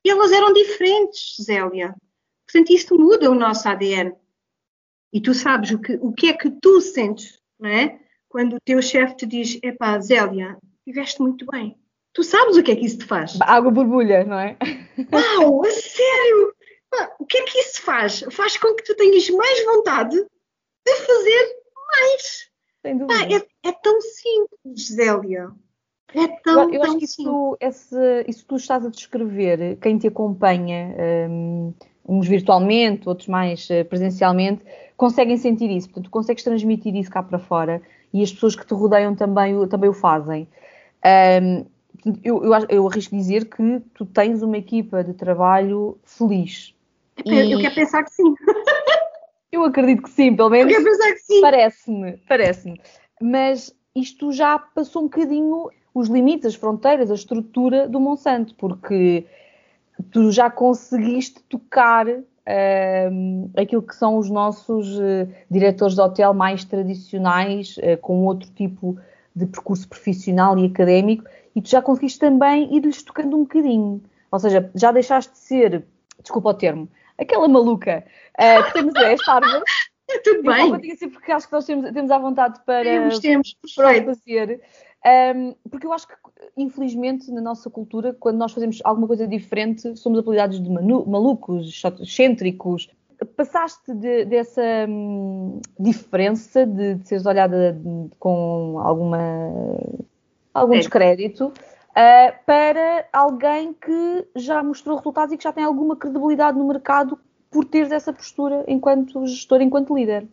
E 0.04 0.10
elas 0.10 0.32
eram 0.32 0.54
diferentes, 0.54 1.36
Zélia. 1.42 1.96
Portanto, 2.46 2.72
isto 2.72 2.98
muda 2.98 3.32
o 3.32 3.36
nosso 3.36 3.68
ADN. 3.68 4.14
E 5.12 5.22
tu 5.22 5.34
sabes 5.34 5.72
o 5.72 5.80
que, 5.80 5.94
o 6.02 6.12
que 6.12 6.28
é 6.28 6.34
que 6.34 6.52
tu 6.52 6.80
sentes, 6.82 7.40
não 7.60 7.70
é? 7.70 8.00
Quando 8.36 8.58
o 8.58 8.60
teu 8.60 8.82
chefe 8.82 9.16
te 9.16 9.26
diz, 9.26 9.58
epá, 9.64 9.98
Zélia, 9.98 10.58
estiveste 10.80 11.22
muito 11.22 11.46
bem. 11.46 11.78
Tu 12.12 12.22
sabes 12.22 12.58
o 12.58 12.64
que 12.64 12.74
é 12.74 12.76
que 12.76 12.86
isso 12.86 12.98
te 12.98 13.06
faz? 13.06 13.40
Água 13.40 13.72
borbulha, 13.72 14.26
não 14.26 14.38
é? 14.38 14.58
Uau, 15.10 15.64
a 15.64 15.72
sério! 15.72 16.54
O 17.18 17.26
que 17.26 17.38
é 17.38 17.44
que 17.44 17.58
isso 17.60 17.82
faz? 17.82 18.26
Faz 18.32 18.58
com 18.58 18.76
que 18.76 18.84
tu 18.84 18.94
tenhas 18.98 19.30
mais 19.30 19.64
vontade 19.64 20.18
de 20.18 20.96
fazer 20.96 21.56
mais. 21.94 22.50
Sem 22.82 22.98
dúvida. 22.98 23.36
é, 23.38 23.70
é, 23.70 23.72
tão 23.72 24.02
simples, 24.02 24.90
Zélia. 24.90 25.50
É 26.14 26.28
tão, 26.44 26.64
eu, 26.64 26.74
eu 26.74 26.84
acho 26.84 26.98
que 26.98 27.06
isso, 27.06 27.58
esse, 27.62 28.26
isso 28.28 28.46
tu 28.46 28.58
estás 28.58 28.86
a 28.86 28.90
descrever, 28.90 29.78
quem 29.78 29.98
te 29.98 30.08
acompanha, 30.08 30.94
um, 31.30 31.74
uns 32.06 32.28
virtualmente, 32.28 33.08
outros 33.08 33.30
mais 33.30 33.70
uh, 33.70 33.86
presencialmente, 33.86 34.62
conseguem 34.98 35.38
sentir 35.38 35.70
isso. 35.70 35.88
Portanto, 35.88 36.06
tu 36.06 36.12
consegues 36.12 36.44
transmitir 36.44 36.94
isso 36.98 37.10
cá 37.10 37.24
para 37.24 37.40
fora 37.40 37.82
e 38.16 38.24
as 38.24 38.32
pessoas 38.32 38.56
que 38.56 38.66
te 38.66 38.74
rodeiam 38.74 39.14
também, 39.14 39.68
também 39.68 39.90
o 39.90 39.94
fazem. 39.94 40.48
Um, 41.44 41.66
eu, 42.24 42.42
eu, 42.46 42.66
eu 42.70 42.88
arrisco 42.88 43.14
dizer 43.14 43.50
que 43.50 43.82
tu 43.94 44.06
tens 44.06 44.42
uma 44.42 44.58
equipa 44.58 45.04
de 45.04 45.14
trabalho 45.14 46.00
feliz. 46.06 46.74
Eu, 47.26 47.34
eu 47.34 47.60
quero 47.60 47.76
pensar 47.76 48.04
que 48.06 48.14
sim. 48.14 48.34
eu 49.52 49.66
acredito 49.66 50.04
que 50.04 50.10
sim, 50.10 50.34
pelo 50.34 50.50
menos. 50.50 50.74
Eu 50.74 50.82
quero 50.82 50.90
pensar 50.90 51.12
que 51.12 51.20
sim. 51.20 51.42
Parece-me, 51.42 52.18
parece-me. 52.26 52.82
Mas 53.22 53.76
isto 53.94 54.32
já 54.32 54.58
passou 54.60 55.02
um 55.02 55.06
bocadinho 55.08 55.70
os 55.94 56.08
limites, 56.08 56.46
as 56.46 56.56
fronteiras, 56.56 57.12
a 57.12 57.16
estrutura 57.16 57.86
do 57.86 58.00
Monsanto, 58.00 58.56
porque 58.56 59.26
tu 60.10 60.32
já 60.32 60.50
conseguiste 60.50 61.44
tocar 61.50 62.08
uh, 62.48 63.52
aquilo 63.60 63.82
que 63.82 63.96
são 63.96 64.18
os 64.18 64.30
nossos 64.30 64.98
uh, 64.98 65.28
diretores 65.50 65.96
de 65.96 66.02
hotel 66.02 66.34
mais 66.34 66.64
tradicionais, 66.64 67.78
uh, 67.78 67.98
com 68.02 68.26
outro 68.26 68.50
tipo 68.52 68.98
de 69.36 69.46
percurso 69.46 69.88
profissional 69.88 70.58
e 70.58 70.66
académico, 70.66 71.26
e 71.56 71.62
tu 71.62 71.70
já 71.70 71.82
conseguiste 71.82 72.20
também 72.20 72.74
ir-lhes 72.76 73.04
tocando 73.04 73.36
um 73.36 73.42
bocadinho. 73.42 74.02
Ou 74.32 74.40
seja, 74.40 74.70
já 74.76 74.92
deixaste 74.92 75.32
de 75.34 75.40
ser, 75.40 75.84
desculpa 76.22 76.50
o 76.50 76.54
termo, 76.54 76.90
aquela 77.18 77.48
maluca 77.48 78.04
uh, 78.40 78.64
que 78.66 78.74
temos 78.74 78.96
esta 78.96 79.34
árvore. 79.34 79.64
Tudo 80.24 80.44
bem. 80.44 80.70
Eu 80.70 80.76
assim 80.94 81.10
porque 81.10 81.32
acho 81.32 81.48
que 81.48 81.54
nós 81.54 81.66
temos, 81.66 81.92
temos 81.92 82.12
à 82.12 82.20
vontade 82.20 82.60
para, 82.64 82.84
temos, 82.84 83.20
temos, 83.20 83.58
para 83.76 84.04
fazer. 84.04 84.62
Um, 85.06 85.54
porque 85.70 85.86
eu 85.86 85.94
acho 85.94 86.08
que, 86.08 86.16
infelizmente, 86.58 87.32
na 87.32 87.40
nossa 87.40 87.70
cultura, 87.70 88.16
quando 88.20 88.38
nós 88.38 88.52
fazemos 88.52 88.82
alguma 88.84 89.06
coisa 89.06 89.28
diferente, 89.28 89.96
somos 89.96 90.18
apelidados 90.18 90.60
de 90.60 90.68
malucos, 90.68 91.84
excêntricos. 92.02 92.90
passaste 93.38 93.94
de, 93.94 94.26
dessa 94.26 94.64
hum, 94.90 95.62
diferença 95.80 96.66
de, 96.66 96.96
de 96.96 97.08
seres 97.08 97.28
olhada 97.28 97.80
com 98.18 98.80
alguma, 98.80 99.52
algum 100.52 100.74
é. 100.74 100.78
descrédito 100.78 101.54
uh, 101.96 102.46
para 102.46 103.08
alguém 103.14 103.74
que 103.74 104.28
já 104.36 104.64
mostrou 104.64 104.98
resultados 104.98 105.34
e 105.34 105.38
que 105.38 105.44
já 105.44 105.54
tem 105.54 105.64
alguma 105.64 105.96
credibilidade 105.96 106.58
no 106.58 106.68
mercado 106.68 107.20
por 107.52 107.64
teres 107.66 107.92
essa 107.92 108.12
postura 108.12 108.66
enquanto 108.68 109.28
gestor, 109.28 109.62
enquanto 109.62 109.96
líder. 109.96 110.28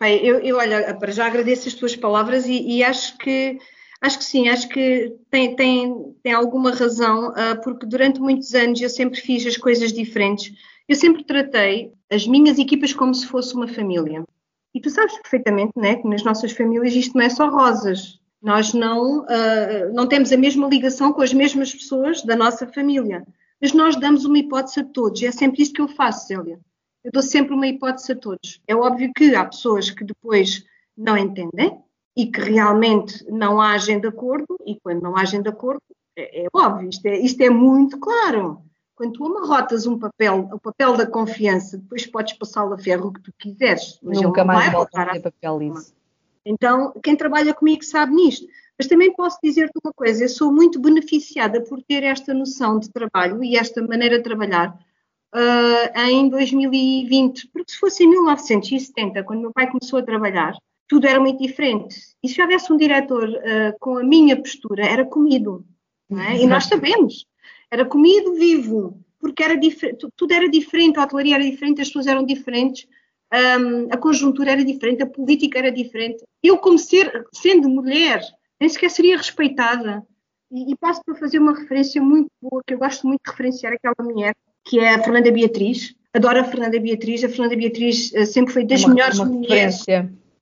Bem, 0.00 0.24
eu, 0.24 0.38
eu 0.38 0.56
olha, 0.56 0.94
para 0.94 1.10
já 1.10 1.26
agradeço 1.26 1.66
as 1.66 1.74
tuas 1.74 1.96
palavras 1.96 2.46
e, 2.46 2.60
e 2.60 2.84
acho 2.84 3.18
que 3.18 3.58
acho 4.00 4.18
que 4.18 4.24
sim, 4.24 4.48
acho 4.48 4.68
que 4.68 5.12
tem, 5.28 5.56
tem, 5.56 6.14
tem 6.22 6.32
alguma 6.32 6.72
razão, 6.72 7.30
uh, 7.30 7.60
porque 7.64 7.84
durante 7.84 8.20
muitos 8.20 8.54
anos 8.54 8.80
eu 8.80 8.88
sempre 8.88 9.20
fiz 9.20 9.44
as 9.44 9.56
coisas 9.56 9.92
diferentes. 9.92 10.52
Eu 10.88 10.94
sempre 10.94 11.24
tratei 11.24 11.92
as 12.10 12.26
minhas 12.26 12.58
equipas 12.58 12.92
como 12.92 13.12
se 13.14 13.26
fosse 13.26 13.54
uma 13.54 13.66
família. 13.66 14.24
E 14.72 14.80
tu 14.80 14.88
sabes 14.88 15.14
perfeitamente 15.18 15.72
né, 15.76 15.96
que 15.96 16.06
nas 16.06 16.22
nossas 16.22 16.52
famílias 16.52 16.94
isto 16.94 17.16
não 17.16 17.24
é 17.24 17.28
só 17.28 17.48
rosas. 17.48 18.20
Nós 18.40 18.72
não, 18.72 19.22
uh, 19.22 19.92
não 19.92 20.06
temos 20.06 20.32
a 20.32 20.36
mesma 20.36 20.68
ligação 20.68 21.12
com 21.12 21.22
as 21.22 21.32
mesmas 21.32 21.74
pessoas 21.74 22.22
da 22.22 22.36
nossa 22.36 22.66
família. 22.68 23.26
Mas 23.60 23.72
nós 23.72 23.96
damos 23.96 24.24
uma 24.24 24.38
hipótese 24.38 24.80
a 24.80 24.84
todos. 24.84 25.20
E 25.20 25.26
é 25.26 25.32
sempre 25.32 25.62
isto 25.62 25.74
que 25.74 25.82
eu 25.82 25.88
faço, 25.88 26.28
Célia. 26.28 26.60
Eu 27.08 27.12
dou 27.12 27.22
sempre 27.22 27.54
uma 27.54 27.66
hipótese 27.66 28.12
a 28.12 28.16
todos. 28.16 28.60
É 28.66 28.76
óbvio 28.76 29.10
que 29.16 29.34
há 29.34 29.42
pessoas 29.42 29.90
que 29.90 30.04
depois 30.04 30.62
não 30.94 31.16
entendem 31.16 31.80
e 32.14 32.26
que 32.26 32.38
realmente 32.38 33.24
não 33.30 33.58
agem 33.58 33.98
de 33.98 34.06
acordo, 34.06 34.58
e 34.66 34.78
quando 34.78 35.00
não 35.00 35.16
agem 35.16 35.40
de 35.40 35.48
acordo, 35.48 35.80
é, 36.14 36.44
é 36.44 36.48
óbvio, 36.52 36.90
isto 36.90 37.06
é, 37.06 37.18
isto 37.18 37.40
é 37.40 37.48
muito 37.48 37.98
claro. 37.98 38.60
Quando 38.94 39.12
tu 39.12 39.24
amarrotas 39.24 39.86
um 39.86 39.98
papel, 39.98 40.50
o 40.52 40.60
papel 40.60 40.98
da 40.98 41.06
confiança, 41.06 41.78
depois 41.78 42.06
podes 42.06 42.34
passá-lo 42.34 42.74
a 42.74 42.78
ferro 42.78 43.08
o 43.08 43.12
que 43.14 43.22
tu 43.22 43.32
quiseres. 43.38 43.98
Mas 44.02 44.20
Nunca 44.20 44.44
mais 44.44 44.70
volta 44.70 45.00
a 45.00 45.12
ter 45.12 45.22
papel 45.22 45.62
isso. 45.62 45.94
Então, 46.44 46.92
quem 47.02 47.16
trabalha 47.16 47.54
comigo 47.54 47.82
sabe 47.82 48.12
nisto. 48.12 48.46
Mas 48.76 48.86
também 48.86 49.14
posso 49.14 49.38
dizer-te 49.42 49.72
uma 49.82 49.94
coisa: 49.94 50.24
eu 50.24 50.28
sou 50.28 50.52
muito 50.52 50.78
beneficiada 50.78 51.62
por 51.62 51.82
ter 51.82 52.02
esta 52.02 52.34
noção 52.34 52.78
de 52.78 52.90
trabalho 52.90 53.42
e 53.42 53.56
esta 53.56 53.80
maneira 53.80 54.18
de 54.18 54.24
trabalhar 54.24 54.78
uh, 55.34 56.00
em 56.00 56.28
2020. 56.28 57.48
Porque 57.48 57.72
se 57.72 57.78
fosse 57.78 58.04
em 58.04 58.10
1970, 58.10 59.22
quando 59.24 59.40
meu 59.40 59.52
pai 59.52 59.70
começou 59.70 59.98
a 59.98 60.02
trabalhar, 60.02 60.54
tudo 60.88 61.06
era 61.06 61.20
muito 61.20 61.42
diferente. 61.42 61.96
E 62.22 62.28
se 62.28 62.40
houvesse 62.40 62.72
um 62.72 62.76
diretor 62.76 63.28
uh, 63.28 63.78
com 63.78 63.98
a 63.98 64.04
minha 64.04 64.36
postura, 64.36 64.84
era 64.86 65.04
comido. 65.04 65.64
É? 66.10 66.42
E 66.42 66.46
nós 66.46 66.64
sabemos, 66.64 67.26
era 67.70 67.84
comido 67.84 68.34
vivo, 68.34 68.98
porque 69.20 69.42
era 69.42 69.54
tudo 70.16 70.32
era 70.32 70.48
diferente, 70.48 70.98
a 70.98 71.02
hotelaria 71.02 71.34
era 71.34 71.44
diferente, 71.44 71.82
as 71.82 71.88
pessoas 71.88 72.06
eram 72.06 72.24
diferentes, 72.24 72.88
um, 73.30 73.92
a 73.92 73.96
conjuntura 73.98 74.52
era 74.52 74.64
diferente, 74.64 75.02
a 75.02 75.06
política 75.06 75.58
era 75.58 75.70
diferente. 75.70 76.24
Eu, 76.42 76.56
como 76.56 76.78
ser, 76.78 77.26
sendo 77.32 77.68
mulher, 77.68 78.22
nem 78.58 78.68
sequer 78.70 78.90
seria 78.90 79.18
respeitada. 79.18 80.02
E, 80.50 80.72
e 80.72 80.76
passo 80.76 81.02
para 81.04 81.14
fazer 81.16 81.38
uma 81.38 81.54
referência 81.54 82.00
muito 82.00 82.30
boa, 82.40 82.62
que 82.66 82.72
eu 82.72 82.78
gosto 82.78 83.06
muito 83.06 83.20
de 83.22 83.30
referenciar 83.30 83.74
aquela 83.74 83.94
mulher, 84.00 84.34
que 84.68 84.78
é 84.78 84.94
a 84.94 85.02
Fernanda 85.02 85.32
Beatriz. 85.32 85.94
Adoro 86.12 86.40
a 86.40 86.44
Fernanda 86.44 86.78
Beatriz. 86.78 87.24
A 87.24 87.28
Fernanda 87.28 87.56
Beatriz 87.56 88.12
uh, 88.12 88.26
sempre 88.26 88.52
foi 88.52 88.64
das 88.64 88.84
uma, 88.84 88.94
melhores 88.94 89.18
uma 89.18 89.26
mulheres. 89.26 89.84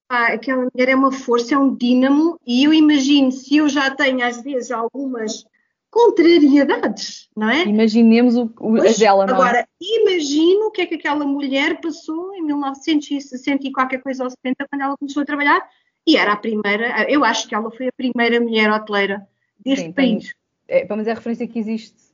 Ah, 0.08 0.32
aquela 0.32 0.68
mulher 0.72 0.90
é 0.90 0.94
uma 0.94 1.12
força, 1.12 1.54
é 1.54 1.58
um 1.58 1.74
dínamo, 1.74 2.38
e 2.46 2.64
eu 2.64 2.72
imagino 2.72 3.32
se 3.32 3.56
eu 3.56 3.68
já 3.68 3.90
tenho 3.90 4.24
às 4.24 4.40
vezes 4.40 4.70
algumas 4.70 5.44
contrariedades, 5.90 7.28
não 7.36 7.50
é? 7.50 7.64
Imaginemos 7.64 8.36
o, 8.36 8.44
o 8.60 8.76
pois, 8.76 8.98
dela, 8.98 9.26
não 9.26 9.34
é? 9.34 9.36
Agora, 9.36 9.68
imagino 9.80 10.66
o 10.66 10.70
que 10.70 10.82
é 10.82 10.86
que 10.86 10.94
aquela 10.94 11.24
mulher 11.24 11.80
passou 11.80 12.32
em 12.36 12.42
1960 12.42 13.66
e 13.66 13.72
qualquer 13.72 14.00
coisa 14.00 14.22
ou 14.22 14.30
70, 14.30 14.66
quando 14.70 14.82
ela 14.82 14.96
começou 14.96 15.22
a 15.22 15.26
trabalhar, 15.26 15.60
e 16.06 16.16
era 16.16 16.34
a 16.34 16.36
primeira, 16.36 17.10
eu 17.10 17.24
acho 17.24 17.48
que 17.48 17.54
ela 17.54 17.70
foi 17.72 17.88
a 17.88 17.92
primeira 17.92 18.40
mulher 18.40 18.70
hoteleira 18.70 19.26
deste 19.58 19.86
sim, 19.86 19.92
país. 19.92 20.34
É, 20.68 20.84
pelo 20.84 20.98
menos 20.98 21.08
é 21.08 21.12
a 21.12 21.14
referência 21.14 21.48
que 21.48 21.58
existe. 21.58 22.05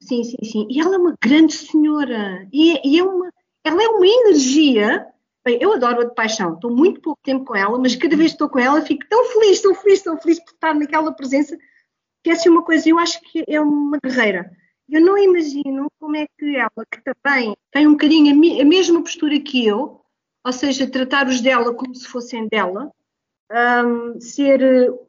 Sim, 0.00 0.22
sim, 0.24 0.36
sim. 0.44 0.66
E 0.70 0.80
ela 0.80 0.94
é 0.94 0.98
uma 0.98 1.14
grande 1.22 1.52
senhora. 1.52 2.48
E, 2.52 2.76
é, 2.76 2.82
e 2.84 2.98
é 2.98 3.02
uma, 3.02 3.30
ela 3.64 3.82
é 3.82 3.88
uma 3.88 4.06
energia. 4.06 5.06
Bem, 5.44 5.58
eu 5.60 5.72
adoro-a 5.72 6.04
de 6.04 6.14
paixão. 6.14 6.54
Estou 6.54 6.70
muito 6.70 7.00
pouco 7.00 7.20
tempo 7.22 7.44
com 7.44 7.56
ela, 7.56 7.78
mas 7.78 7.96
cada 7.96 8.16
vez 8.16 8.30
que 8.30 8.34
estou 8.34 8.48
com 8.48 8.58
ela 8.58 8.80
fico 8.82 9.06
tão 9.08 9.24
feliz, 9.26 9.60
tão 9.60 9.74
feliz, 9.74 10.02
tão 10.02 10.18
feliz 10.18 10.38
por 10.44 10.52
estar 10.52 10.74
naquela 10.74 11.12
presença. 11.12 11.56
Que 12.22 12.30
é 12.30 12.32
assim 12.32 12.48
uma 12.48 12.64
coisa, 12.64 12.88
eu 12.88 12.98
acho 12.98 13.20
que 13.22 13.44
é 13.46 13.60
uma 13.60 13.98
guerreira. 14.02 14.50
Eu 14.88 15.00
não 15.02 15.18
imagino 15.18 15.90
como 16.00 16.16
é 16.16 16.26
que 16.38 16.56
ela, 16.56 16.86
que 16.90 17.02
também 17.02 17.54
tem 17.70 17.86
um 17.86 17.92
bocadinho 17.92 18.32
a, 18.60 18.64
mesma 18.64 19.02
postura 19.02 19.38
que 19.38 19.66
eu, 19.66 20.00
ou 20.44 20.52
seja, 20.52 20.90
tratar 20.90 21.28
os 21.28 21.42
dela 21.42 21.74
como 21.74 21.94
se 21.94 22.06
fossem 22.08 22.48
dela, 22.48 22.90
um, 23.84 24.18
ser 24.18 24.60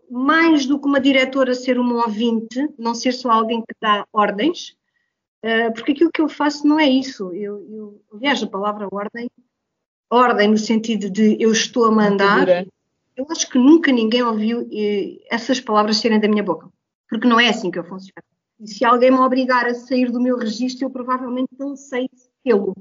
mais 0.09 0.65
do 0.65 0.79
que 0.79 0.85
uma 0.85 0.99
diretora, 0.99 1.53
ser 1.53 1.79
uma 1.79 2.03
ouvinte, 2.03 2.67
não 2.77 2.93
ser 2.93 3.13
só 3.13 3.31
alguém 3.31 3.61
que 3.61 3.75
dá 3.81 4.05
ordens, 4.11 4.75
porque 5.75 5.93
aquilo 5.93 6.11
que 6.11 6.21
eu 6.21 6.29
faço 6.29 6.67
não 6.67 6.79
é 6.79 6.87
isso. 6.87 7.33
Eu, 7.33 7.65
eu, 7.69 8.01
aliás, 8.13 8.41
a 8.43 8.47
palavra 8.47 8.87
ordem, 8.91 9.29
ordem 10.09 10.49
no 10.49 10.57
sentido 10.57 11.09
de 11.09 11.37
eu 11.39 11.51
estou 11.51 11.85
a 11.85 11.91
mandar, 11.91 12.47
eu 13.15 13.25
acho 13.29 13.49
que 13.49 13.57
nunca 13.57 13.91
ninguém 13.91 14.23
ouviu 14.23 14.67
eh, 14.71 15.19
essas 15.29 15.59
palavras 15.59 15.97
serem 15.97 16.19
da 16.19 16.27
minha 16.27 16.43
boca, 16.43 16.69
porque 17.09 17.27
não 17.27 17.39
é 17.39 17.49
assim 17.49 17.69
que 17.69 17.77
eu 17.77 17.83
funciono. 17.83 18.23
E 18.59 18.67
se 18.67 18.85
alguém 18.85 19.11
me 19.11 19.19
obrigar 19.19 19.65
a 19.65 19.73
sair 19.73 20.11
do 20.11 20.21
meu 20.21 20.37
registro, 20.37 20.85
eu 20.85 20.89
provavelmente 20.89 21.49
não 21.57 21.75
sei 21.75 22.09
tê-lo. 22.43 22.73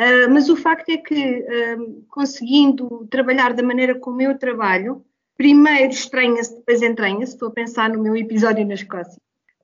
Uh, 0.00 0.30
mas 0.30 0.48
o 0.48 0.56
facto 0.56 0.88
é 0.88 0.96
que, 0.96 1.40
uh, 1.40 2.04
conseguindo 2.08 3.06
trabalhar 3.10 3.52
da 3.52 3.62
maneira 3.62 3.98
como 3.98 4.22
eu 4.22 4.38
trabalho, 4.38 5.04
primeiro 5.36 5.92
estranha-se, 5.92 6.56
depois 6.56 6.80
entranha-se. 6.82 7.34
Estou 7.34 7.48
a 7.48 7.52
pensar 7.52 7.90
no 7.90 8.02
meu 8.02 8.16
episódio 8.16 8.66
na 8.66 8.74
Escócia. 8.74 9.20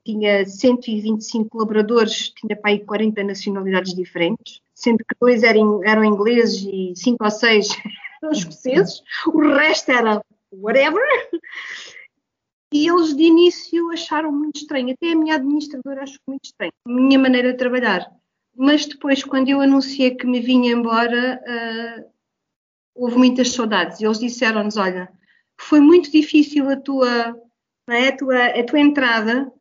Tinha 0.07 0.45
125 0.45 1.49
colaboradores, 1.49 2.29
tinha 2.29 2.55
para 2.55 2.71
aí 2.71 2.79
40 2.79 3.23
nacionalidades 3.23 3.93
diferentes, 3.93 4.61
sendo 4.73 4.99
que 4.99 5.15
dois 5.19 5.43
eram, 5.43 5.83
eram 5.83 6.05
ingleses 6.05 6.61
e 6.61 6.93
cinco 6.95 7.25
ou 7.25 7.31
seis 7.31 7.67
eram 8.23 8.31
escoceses, 8.31 9.01
o 9.27 9.39
resto 9.39 9.91
era 9.91 10.21
whatever. 10.53 11.03
E 12.71 12.87
eles 12.87 13.15
de 13.15 13.23
início 13.23 13.91
acharam 13.91 14.31
muito 14.31 14.61
estranho, 14.61 14.93
até 14.93 15.11
a 15.11 15.15
minha 15.15 15.35
administradora 15.35 16.03
achou 16.03 16.19
muito 16.27 16.45
estranho, 16.45 16.71
a 16.85 16.89
minha 16.89 17.19
maneira 17.19 17.51
de 17.51 17.57
trabalhar 17.57 18.09
mas 18.57 18.87
depois, 18.87 19.23
quando 19.23 19.49
eu 19.49 19.61
anunciei 19.61 20.15
que 20.15 20.25
me 20.25 20.39
vinha 20.39 20.71
embora, 20.71 21.39
uh, 21.39 22.11
houve 22.95 23.15
muitas 23.15 23.51
saudades. 23.51 23.99
E 23.99 24.05
eles 24.05 24.17
disseram-nos: 24.17 24.77
Olha, 24.77 25.07
foi 25.61 25.79
muito 25.79 26.11
difícil 26.11 26.67
a 26.67 26.75
tua, 26.75 27.39
é, 27.87 28.07
a, 28.07 28.17
tua, 28.17 28.45
a 28.47 28.65
tua 28.65 28.79
entrada, 28.79 29.53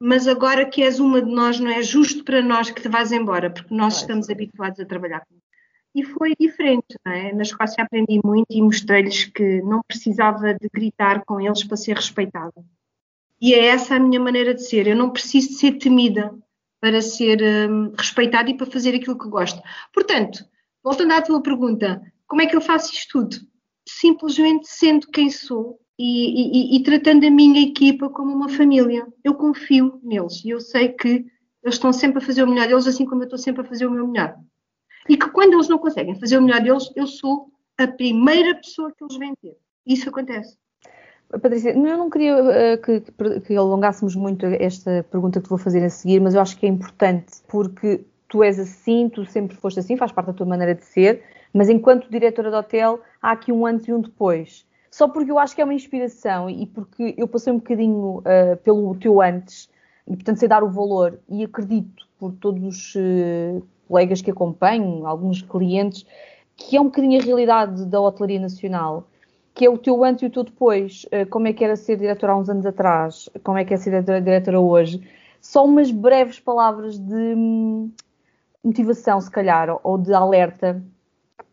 mas 0.00 0.28
agora 0.28 0.68
que 0.68 0.82
és 0.82 1.00
uma 1.00 1.22
de 1.22 1.30
nós, 1.30 1.58
não 1.58 1.70
é 1.70 1.82
justo 1.82 2.24
para 2.24 2.42
nós 2.42 2.70
que 2.70 2.82
te 2.82 2.88
vás 2.88 3.12
embora, 3.12 3.50
porque 3.50 3.74
nós 3.74 4.00
estamos 4.00 4.28
habituados 4.28 4.78
a 4.80 4.84
trabalhar 4.84 5.20
com 5.20 5.36
e 5.96 6.04
foi 6.04 6.34
diferente, 6.38 6.94
não 7.02 7.10
é? 7.10 7.32
Na 7.32 7.40
Escócia 7.40 7.82
aprendi 7.82 8.20
muito 8.22 8.48
e 8.50 8.60
mostrei-lhes 8.60 9.24
que 9.24 9.62
não 9.62 9.80
precisava 9.88 10.52
de 10.52 10.68
gritar 10.68 11.24
com 11.24 11.40
eles 11.40 11.64
para 11.64 11.78
ser 11.78 11.96
respeitada. 11.96 12.52
E 13.40 13.54
é 13.54 13.68
essa 13.68 13.96
a 13.96 13.98
minha 13.98 14.20
maneira 14.20 14.52
de 14.52 14.62
ser. 14.62 14.86
Eu 14.86 14.94
não 14.94 15.08
preciso 15.08 15.48
de 15.48 15.54
ser 15.54 15.78
temida 15.78 16.34
para 16.78 17.00
ser 17.00 17.40
um, 17.70 17.94
respeitado 17.96 18.50
e 18.50 18.56
para 18.58 18.66
fazer 18.66 18.94
aquilo 18.94 19.18
que 19.18 19.26
gosto. 19.26 19.58
Portanto, 19.90 20.44
voltando 20.84 21.12
à 21.12 21.22
tua 21.22 21.42
pergunta, 21.42 22.02
como 22.26 22.42
é 22.42 22.46
que 22.46 22.54
eu 22.54 22.60
faço 22.60 22.92
isto 22.92 23.22
tudo? 23.22 23.36
Simplesmente 23.88 24.68
sendo 24.68 25.06
quem 25.06 25.30
sou 25.30 25.80
e, 25.98 26.74
e, 26.74 26.76
e 26.76 26.82
tratando 26.82 27.26
a 27.26 27.30
minha 27.30 27.62
equipa 27.62 28.08
como 28.08 28.32
uma 28.32 28.48
família. 28.48 29.06
Eu 29.24 29.34
confio 29.34 30.00
neles 30.02 30.44
e 30.44 30.50
eu 30.50 30.60
sei 30.60 30.90
que 30.90 31.26
eles 31.62 31.74
estão 31.74 31.92
sempre 31.92 32.18
a 32.18 32.26
fazer 32.26 32.42
o 32.42 32.48
melhor 32.48 32.68
deles, 32.68 32.86
assim 32.86 33.04
como 33.04 33.22
eu 33.22 33.26
estou 33.26 33.38
sempre 33.38 33.62
a 33.62 33.64
fazer 33.64 33.86
o 33.86 33.90
meu 33.90 34.06
melhor. 34.06 34.36
E 35.08 35.16
que 35.16 35.30
quando 35.30 35.54
eles 35.54 35.68
não 35.68 35.78
conseguem 35.78 36.18
fazer 36.18 36.38
o 36.38 36.42
melhor 36.42 36.60
deles, 36.60 36.90
eu 36.94 37.06
sou 37.06 37.50
a 37.78 37.86
primeira 37.86 38.54
pessoa 38.56 38.92
que 38.96 39.04
eles 39.04 39.16
vêm 39.16 39.34
ter. 39.36 39.56
Isso 39.86 40.08
acontece. 40.08 40.56
Patrícia, 41.28 41.70
eu 41.70 41.98
não 41.98 42.08
queria 42.08 42.36
uh, 42.36 42.80
que, 42.80 43.40
que, 43.40 43.56
alongássemos 43.56 44.14
muito 44.14 44.46
esta 44.46 45.04
pergunta 45.10 45.40
que 45.40 45.46
te 45.46 45.48
vou 45.48 45.58
fazer 45.58 45.84
a 45.84 45.90
seguir, 45.90 46.20
mas 46.20 46.34
eu 46.34 46.40
acho 46.40 46.56
que 46.56 46.66
é 46.66 46.68
importante 46.68 47.42
porque 47.48 48.04
tu 48.28 48.44
és 48.44 48.58
assim, 48.60 49.08
tu 49.08 49.24
sempre 49.24 49.56
foste 49.56 49.80
assim, 49.80 49.96
faz 49.96 50.12
parte 50.12 50.28
da 50.28 50.32
tua 50.32 50.46
maneira 50.46 50.74
de 50.74 50.84
ser, 50.84 51.24
mas 51.52 51.68
enquanto 51.68 52.08
diretora 52.08 52.50
de 52.50 52.56
hotel 52.56 53.00
há 53.20 53.32
aqui 53.32 53.50
um 53.50 53.66
antes 53.66 53.88
e 53.88 53.92
um 53.92 54.00
depois. 54.00 54.64
Só 54.96 55.06
porque 55.06 55.30
eu 55.30 55.38
acho 55.38 55.54
que 55.54 55.60
é 55.60 55.64
uma 55.64 55.74
inspiração 55.74 56.48
e 56.48 56.64
porque 56.64 57.14
eu 57.18 57.28
passei 57.28 57.52
um 57.52 57.58
bocadinho 57.58 58.20
uh, 58.20 58.56
pelo 58.64 58.94
teu 58.94 59.20
antes 59.20 59.68
e, 60.08 60.16
portanto, 60.16 60.38
sei 60.38 60.48
dar 60.48 60.64
o 60.64 60.70
valor 60.70 61.20
e 61.28 61.44
acredito 61.44 62.08
por 62.18 62.32
todos 62.32 62.64
os 62.64 62.94
uh, 62.94 63.62
colegas 63.86 64.22
que 64.22 64.30
acompanho, 64.30 65.06
alguns 65.06 65.42
clientes, 65.42 66.06
que 66.56 66.78
é 66.78 66.80
um 66.80 66.84
bocadinho 66.84 67.20
a 67.20 67.22
realidade 67.22 67.84
da 67.84 68.00
hotelaria 68.00 68.40
nacional 68.40 69.06
que 69.52 69.66
é 69.66 69.70
o 69.70 69.76
teu 69.76 70.02
antes 70.02 70.22
e 70.22 70.26
o 70.26 70.30
teu 70.30 70.44
depois, 70.44 71.04
eh, 71.10 71.24
como 71.26 71.46
é 71.46 71.52
que 71.52 71.64
era 71.64 71.76
ser 71.76 71.96
diretora 71.96 72.32
há 72.32 72.36
uns 72.36 72.48
anos 72.48 72.66
atrás, 72.66 73.28
como 73.42 73.56
é 73.56 73.64
que 73.64 73.72
é 73.72 73.76
ser 73.78 74.02
diretora 74.02 74.60
hoje. 74.60 75.00
Só 75.42 75.64
umas 75.64 75.90
breves 75.90 76.38
palavras 76.38 76.98
de, 76.98 77.34
motivação, 78.62 79.18
se 79.18 79.30
calhar, 79.30 79.78
ou 79.82 79.96
de 79.96 80.12
alerta 80.12 80.82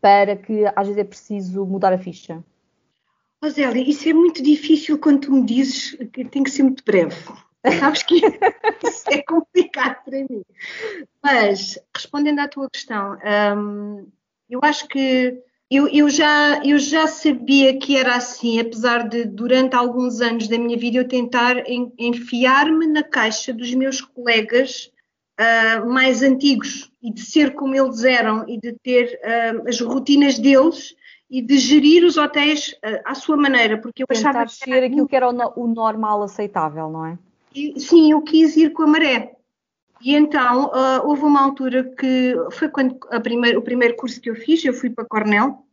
para 0.02 0.36
que 0.36 0.64
às 0.76 0.86
vezes 0.86 0.98
é 0.98 1.04
preciso 1.04 1.64
mudar 1.64 1.94
a 1.94 1.98
ficha? 1.98 2.42
Rosélia, 3.44 3.82
isso 3.86 4.08
é 4.08 4.14
muito 4.14 4.42
difícil 4.42 4.98
quando 4.98 5.20
tu 5.20 5.32
me 5.32 5.44
dizes 5.44 5.94
que 6.12 6.24
tem 6.24 6.42
que 6.42 6.50
ser 6.50 6.62
muito 6.62 6.82
breve. 6.82 7.14
Sabes 7.78 8.02
que 8.02 8.14
isso 8.82 9.04
é 9.10 9.22
complicado 9.22 10.02
para 10.02 10.18
mim. 10.18 10.42
Mas, 11.22 11.78
respondendo 11.94 12.38
à 12.38 12.48
tua 12.48 12.70
questão, 12.70 13.18
hum, 13.54 14.08
eu 14.48 14.60
acho 14.62 14.88
que 14.88 15.38
eu, 15.70 15.86
eu, 15.88 16.08
já, 16.08 16.62
eu 16.64 16.78
já 16.78 17.06
sabia 17.06 17.78
que 17.78 17.96
era 17.98 18.16
assim, 18.16 18.58
apesar 18.60 19.06
de, 19.06 19.26
durante 19.26 19.76
alguns 19.76 20.22
anos 20.22 20.48
da 20.48 20.56
minha 20.56 20.78
vida, 20.78 20.96
eu 20.96 21.08
tentar 21.08 21.64
enfiar-me 21.98 22.86
na 22.86 23.02
caixa 23.02 23.52
dos 23.52 23.74
meus 23.74 24.00
colegas 24.00 24.90
uh, 25.38 25.86
mais 25.86 26.22
antigos 26.22 26.90
e 27.02 27.12
de 27.12 27.20
ser 27.20 27.54
como 27.54 27.74
eles 27.74 28.04
eram 28.04 28.48
e 28.48 28.58
de 28.58 28.72
ter 28.82 29.20
uh, 29.22 29.68
as 29.68 29.80
rotinas 29.80 30.38
deles 30.38 30.94
e 31.30 31.42
de 31.42 31.58
gerir 31.58 32.04
os 32.04 32.16
hotéis 32.16 32.68
uh, 32.84 33.00
à 33.04 33.14
sua 33.14 33.36
maneira, 33.36 33.78
porque 33.78 34.02
eu 34.02 34.06
Tentar 34.06 34.30
achava 34.30 34.46
que 34.46 34.52
ser 34.52 34.84
aquilo 34.84 35.06
que 35.06 35.16
era 35.16 35.28
o, 35.28 35.66
normal 35.66 36.22
aceitável, 36.22 36.90
não 36.90 37.06
é? 37.06 37.18
Sim, 37.76 38.12
eu 38.12 38.22
quis 38.22 38.56
ir 38.56 38.72
com 38.72 38.82
a 38.82 38.86
maré. 38.86 39.34
E 40.02 40.14
então 40.14 40.66
uh, 40.66 41.06
houve 41.06 41.22
uma 41.22 41.40
altura 41.40 41.84
que 41.84 42.34
foi 42.52 42.68
quando 42.68 42.98
primeira, 43.22 43.58
o 43.58 43.62
primeiro 43.62 43.96
curso 43.96 44.20
que 44.20 44.28
eu 44.28 44.34
fiz, 44.34 44.64
eu 44.64 44.74
fui 44.74 44.90
para 44.90 45.04
Cornell 45.04 45.64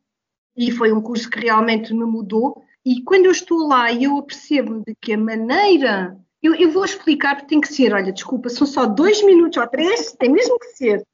e 0.56 0.72
foi 0.72 0.92
um 0.92 1.02
curso 1.02 1.30
que 1.30 1.40
realmente 1.40 1.94
me 1.94 2.06
mudou. 2.06 2.64
E 2.86 3.02
quando 3.04 3.26
eu 3.26 3.32
estou 3.32 3.68
lá 3.68 3.92
e 3.92 4.06
eu 4.06 4.18
apercebo 4.18 4.84
de 4.86 4.96
que 5.00 5.14
a 5.14 5.18
maneira 5.18 6.18
eu, 6.42 6.56
eu, 6.56 6.72
vou 6.72 6.84
explicar, 6.84 7.36
porque 7.36 7.50
tem 7.50 7.62
que 7.62 7.72
ser, 7.72 7.94
olha, 7.94 8.12
desculpa, 8.12 8.50
são 8.50 8.66
só 8.66 8.86
dois 8.86 9.24
minutos 9.24 9.58
ou 9.58 9.68
três, 9.68 10.14
tem 10.14 10.30
mesmo 10.30 10.58
que 10.58 10.68
ser. 10.68 11.06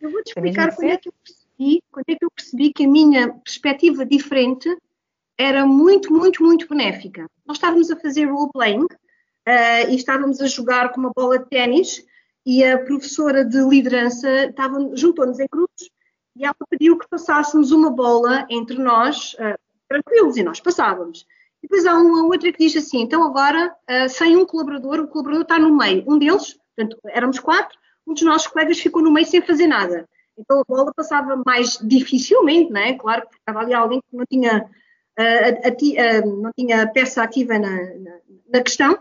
Eu 0.00 0.10
vou-te 0.10 0.28
explicar 0.28 0.74
quando 0.74 0.90
é 0.90 0.96
que 0.96 1.08
eu 1.08 1.14
percebi, 1.56 1.82
quando 1.90 2.04
é 2.08 2.14
que 2.14 2.24
eu 2.24 2.30
percebi 2.30 2.72
que 2.72 2.84
a 2.84 2.88
minha 2.88 3.32
perspectiva 3.32 4.04
diferente 4.04 4.68
era 5.38 5.66
muito, 5.66 6.12
muito, 6.12 6.42
muito 6.42 6.68
benéfica. 6.68 7.26
Nós 7.46 7.56
estávamos 7.56 7.90
a 7.90 7.96
fazer 7.96 8.26
role-playing 8.26 8.84
uh, 8.84 9.90
e 9.90 9.96
estávamos 9.96 10.40
a 10.40 10.46
jogar 10.46 10.92
com 10.92 11.00
uma 11.00 11.12
bola 11.14 11.38
de 11.38 11.48
ténis 11.48 12.04
e 12.44 12.64
a 12.64 12.78
professora 12.78 13.44
de 13.44 13.58
liderança 13.60 14.54
juntou-nos 14.94 15.38
em 15.40 15.46
grupos 15.50 15.90
e 16.36 16.44
ela 16.44 16.54
pediu 16.70 16.98
que 16.98 17.08
passássemos 17.08 17.72
uma 17.72 17.90
bola 17.90 18.46
entre 18.50 18.78
nós, 18.78 19.34
uh, 19.34 19.58
tranquilos, 19.88 20.36
e 20.36 20.42
nós 20.42 20.60
passávamos. 20.60 21.26
E 21.62 21.68
depois 21.68 21.86
há 21.86 21.94
uma 21.94 22.24
outra 22.24 22.52
que 22.52 22.58
diz 22.58 22.76
assim: 22.76 23.00
então 23.00 23.24
agora, 23.24 23.74
uh, 23.90 24.08
sem 24.08 24.36
um 24.36 24.46
colaborador, 24.46 25.00
o 25.00 25.08
colaborador 25.08 25.42
está 25.42 25.58
no 25.58 25.74
meio. 25.74 26.04
Um 26.06 26.18
deles, 26.18 26.58
portanto, 26.74 26.98
éramos 27.06 27.38
quatro, 27.38 27.76
um 28.06 28.14
dos 28.14 28.22
nossos 28.22 28.46
colegas 28.46 28.78
ficou 28.78 29.02
no 29.02 29.10
meio 29.10 29.26
sem 29.26 29.42
fazer 29.42 29.66
nada. 29.66 30.08
Então 30.38 30.60
a 30.60 30.64
bola 30.68 30.92
passava 30.94 31.42
mais 31.44 31.78
dificilmente, 31.78 32.70
não 32.70 32.80
é? 32.80 32.94
Claro, 32.94 33.22
porque 33.22 33.38
estava 33.38 33.60
ali 33.60 33.72
alguém 33.72 34.00
que 34.00 34.16
não 34.16 34.24
tinha, 34.26 34.70
ati, 35.64 35.96
uh, 35.98 36.42
não 36.42 36.50
tinha 36.56 36.86
peça 36.92 37.22
ativa 37.22 37.58
na, 37.58 37.70
na, 37.70 38.18
na 38.52 38.62
questão. 38.62 38.98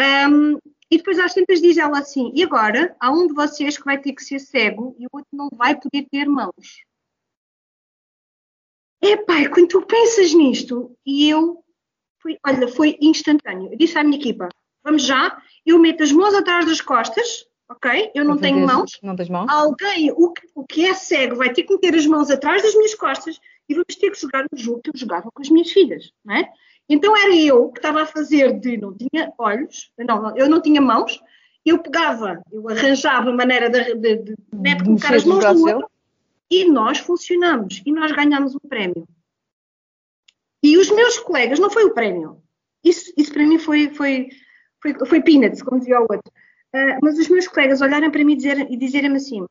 Um, 0.00 0.58
e 0.90 0.98
depois 0.98 1.18
às 1.18 1.32
tantas 1.32 1.60
diz 1.60 1.78
ela 1.78 1.98
assim: 2.00 2.32
e 2.34 2.42
agora 2.42 2.94
há 3.00 3.10
um 3.10 3.26
de 3.26 3.34
vocês 3.34 3.78
que 3.78 3.84
vai 3.84 3.98
ter 3.98 4.12
que 4.12 4.22
ser 4.22 4.38
cego 4.38 4.94
e 4.98 5.06
o 5.06 5.10
outro 5.12 5.30
não 5.32 5.48
vai 5.52 5.78
poder 5.78 6.06
ter 6.10 6.26
mãos. 6.26 6.84
Epá, 9.00 9.48
quando 9.48 9.68
tu 9.68 9.82
pensas 9.82 10.32
nisto, 10.34 10.96
e 11.04 11.28
eu 11.28 11.64
foi, 12.20 12.38
olha, 12.46 12.68
foi 12.68 12.96
instantâneo. 13.00 13.72
Eu 13.72 13.78
disse 13.78 13.98
à 13.98 14.04
minha 14.04 14.18
equipa: 14.18 14.48
vamos 14.84 15.02
já, 15.02 15.40
eu 15.64 15.78
meto 15.78 16.02
as 16.02 16.12
mãos 16.12 16.34
atrás 16.34 16.66
das 16.66 16.80
costas, 16.80 17.46
ok? 17.72 18.10
Eu 18.14 18.24
não 18.24 18.36
tenho 18.36 18.64
mãos. 18.66 18.98
Não 19.02 19.16
tens 19.16 19.28
mãos? 19.28 19.46
Alguém, 19.50 20.12
o 20.12 20.32
que, 20.32 20.42
o 20.54 20.64
que 20.64 20.86
é 20.86 20.94
cego, 20.94 21.36
vai 21.36 21.52
ter 21.52 21.64
que 21.64 21.72
meter 21.72 21.94
as 21.94 22.06
mãos 22.06 22.30
atrás 22.30 22.62
das 22.62 22.74
minhas 22.74 22.94
costas 22.94 23.38
e 23.68 23.74
vamos 23.74 23.96
ter 23.96 24.10
que 24.10 24.20
jogar 24.20 24.44
o 24.52 24.56
jogo 24.56 24.80
que 24.82 24.90
eu 24.90 24.96
jogava 24.96 25.30
com 25.32 25.42
as 25.42 25.48
minhas 25.48 25.70
filhas, 25.70 26.12
não 26.24 26.36
é? 26.36 26.48
Então 26.88 27.16
era 27.16 27.34
eu 27.34 27.70
que 27.70 27.78
estava 27.78 28.02
a 28.02 28.06
fazer 28.06 28.58
de 28.58 28.76
não 28.76 28.94
tinha 28.94 29.32
olhos, 29.38 29.90
não, 29.98 30.36
eu 30.36 30.48
não 30.48 30.60
tinha 30.60 30.80
mãos, 30.80 31.20
eu 31.64 31.78
pegava, 31.78 32.42
eu 32.52 32.68
arranjava 32.68 33.32
maneira 33.32 33.70
de, 33.70 33.94
de, 33.94 34.16
de, 34.16 34.36
né, 34.52 34.74
de 34.74 34.84
colocar 34.84 35.14
as 35.14 35.24
mãos 35.24 35.44
no 35.44 35.68
outro 35.68 35.90
e 36.50 36.64
nós 36.64 36.98
funcionamos 36.98 37.82
e 37.86 37.92
nós 37.92 38.12
ganhamos 38.12 38.54
um 38.54 38.68
prémio. 38.68 39.06
E 40.62 40.76
os 40.76 40.90
meus 40.90 41.18
colegas, 41.18 41.58
não 41.58 41.70
foi 41.70 41.84
o 41.84 41.94
prémio. 41.94 42.42
Isso, 42.84 43.12
isso 43.16 43.32
para 43.32 43.46
mim 43.46 43.58
foi, 43.58 43.94
foi, 43.94 44.28
foi, 44.80 44.94
foi 45.06 45.22
peanuts, 45.22 45.62
como 45.62 45.78
dizia 45.78 45.98
o 45.98 46.02
outro. 46.02 46.32
Uh, 46.74 46.98
mas 47.02 47.18
os 47.18 47.28
meus 47.28 47.46
colegas 47.46 47.80
olharem 47.80 48.10
para 48.10 48.24
mim 48.24 48.32
e, 48.32 48.36
dizer, 48.36 48.76
dizerem-me 48.76 49.16
assim: 49.16 49.44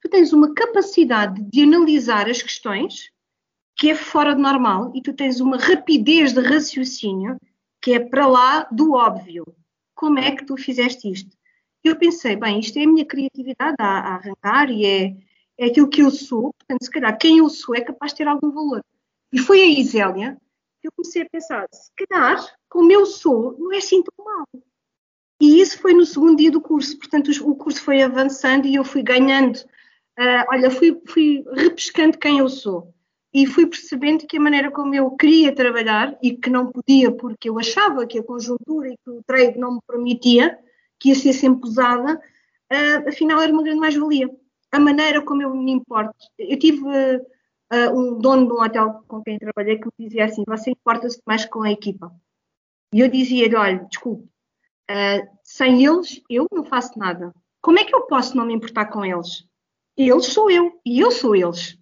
tu 0.00 0.08
tens 0.08 0.32
uma 0.32 0.54
capacidade 0.54 1.42
de 1.42 1.62
analisar 1.62 2.28
as 2.28 2.40
questões 2.42 3.10
que 3.76 3.90
é 3.90 3.94
fora 3.94 4.34
de 4.34 4.40
normal 4.40 4.92
e 4.94 5.02
tu 5.02 5.12
tens 5.12 5.40
uma 5.40 5.56
rapidez 5.56 6.32
de 6.32 6.40
raciocínio 6.40 7.36
que 7.80 7.92
é 7.92 8.00
para 8.00 8.26
lá 8.26 8.68
do 8.72 8.92
óbvio. 8.92 9.44
Como 9.94 10.18
é 10.18 10.34
que 10.34 10.44
tu 10.44 10.56
fizeste 10.56 11.10
isto? 11.10 11.36
Eu 11.82 11.96
pensei, 11.96 12.36
bem, 12.36 12.58
isto 12.58 12.76
é 12.78 12.84
a 12.84 12.88
minha 12.88 13.06
criatividade 13.06 13.76
a, 13.78 13.84
a 13.84 14.14
arrancar 14.16 14.70
e 14.70 14.84
é, 14.84 15.16
é 15.56 15.66
aquilo 15.66 15.88
que 15.88 16.02
eu 16.02 16.10
sou, 16.10 16.52
portanto, 16.54 16.84
se 16.84 16.90
calhar 16.90 17.16
quem 17.16 17.38
eu 17.38 17.48
sou 17.48 17.74
é 17.74 17.80
capaz 17.80 18.12
de 18.12 18.18
ter 18.18 18.28
algum 18.28 18.50
valor. 18.50 18.82
E 19.32 19.38
foi 19.38 19.60
a 19.60 19.66
Isélia 19.66 20.36
eu 20.82 20.92
comecei 20.92 21.22
a 21.22 21.28
pensar, 21.28 21.66
se 21.72 21.90
calhar, 21.96 22.56
como 22.68 22.90
eu 22.90 23.04
sou, 23.04 23.56
não 23.58 23.72
é 23.72 23.78
assim 23.78 24.02
tão 24.02 24.24
mal. 24.24 24.46
E 25.40 25.60
isso 25.60 25.78
foi 25.78 25.94
no 25.94 26.04
segundo 26.04 26.36
dia 26.36 26.50
do 26.50 26.60
curso, 26.60 26.98
portanto 26.98 27.30
o 27.48 27.54
curso 27.54 27.82
foi 27.82 28.02
avançando 28.02 28.66
e 28.66 28.74
eu 28.74 28.84
fui 28.84 29.02
ganhando, 29.02 29.56
uh, 30.18 30.44
olha, 30.50 30.70
fui, 30.70 31.00
fui 31.06 31.44
repescando 31.54 32.18
quem 32.18 32.38
eu 32.38 32.48
sou. 32.48 32.92
E 33.32 33.46
fui 33.46 33.66
percebendo 33.66 34.26
que 34.26 34.36
a 34.36 34.40
maneira 34.40 34.70
como 34.70 34.94
eu 34.94 35.10
queria 35.12 35.54
trabalhar 35.54 36.18
e 36.22 36.36
que 36.36 36.50
não 36.50 36.72
podia 36.72 37.12
porque 37.12 37.48
eu 37.48 37.58
achava 37.58 38.06
que 38.06 38.18
a 38.18 38.22
conjuntura 38.22 38.88
e 38.88 38.96
que 38.96 39.10
o 39.10 39.22
trade 39.22 39.58
não 39.58 39.74
me 39.74 39.80
permitia, 39.86 40.58
que 40.98 41.10
ia 41.10 41.14
ser 41.14 41.32
sempre 41.34 41.68
usada, 41.68 42.16
uh, 42.72 43.08
afinal 43.08 43.40
era 43.40 43.52
uma 43.52 43.62
grande 43.62 43.80
mais-valia. 43.80 44.28
A 44.72 44.80
maneira 44.80 45.22
como 45.22 45.42
eu 45.42 45.54
me 45.54 45.72
importo. 45.72 46.14
Eu 46.38 46.58
tive... 46.58 46.82
Uh, 46.82 47.38
um 47.92 48.18
dono 48.18 48.46
de 48.46 48.52
um 48.54 48.62
hotel 48.62 49.04
com 49.06 49.22
quem 49.22 49.38
trabalhei 49.38 49.78
que 49.78 49.88
me 49.98 50.06
dizia 50.06 50.24
assim: 50.24 50.42
Você 50.46 50.70
importa-se 50.70 51.20
mais 51.26 51.44
com 51.44 51.62
a 51.62 51.70
equipa? 51.70 52.10
E 52.94 53.00
eu 53.00 53.08
dizia-lhe: 53.08 53.54
Olha, 53.54 53.84
desculpe, 53.90 54.26
uh, 54.90 55.28
sem 55.42 55.84
eles 55.84 56.20
eu 56.28 56.46
não 56.52 56.64
faço 56.64 56.98
nada. 56.98 57.32
Como 57.60 57.78
é 57.78 57.84
que 57.84 57.94
eu 57.94 58.02
posso 58.02 58.36
não 58.36 58.46
me 58.46 58.54
importar 58.54 58.86
com 58.86 59.04
eles? 59.04 59.44
Eles 59.96 60.26
sou 60.26 60.50
eu 60.50 60.80
e 60.84 61.00
eu 61.00 61.10
sou 61.10 61.34
eles. 61.34 61.78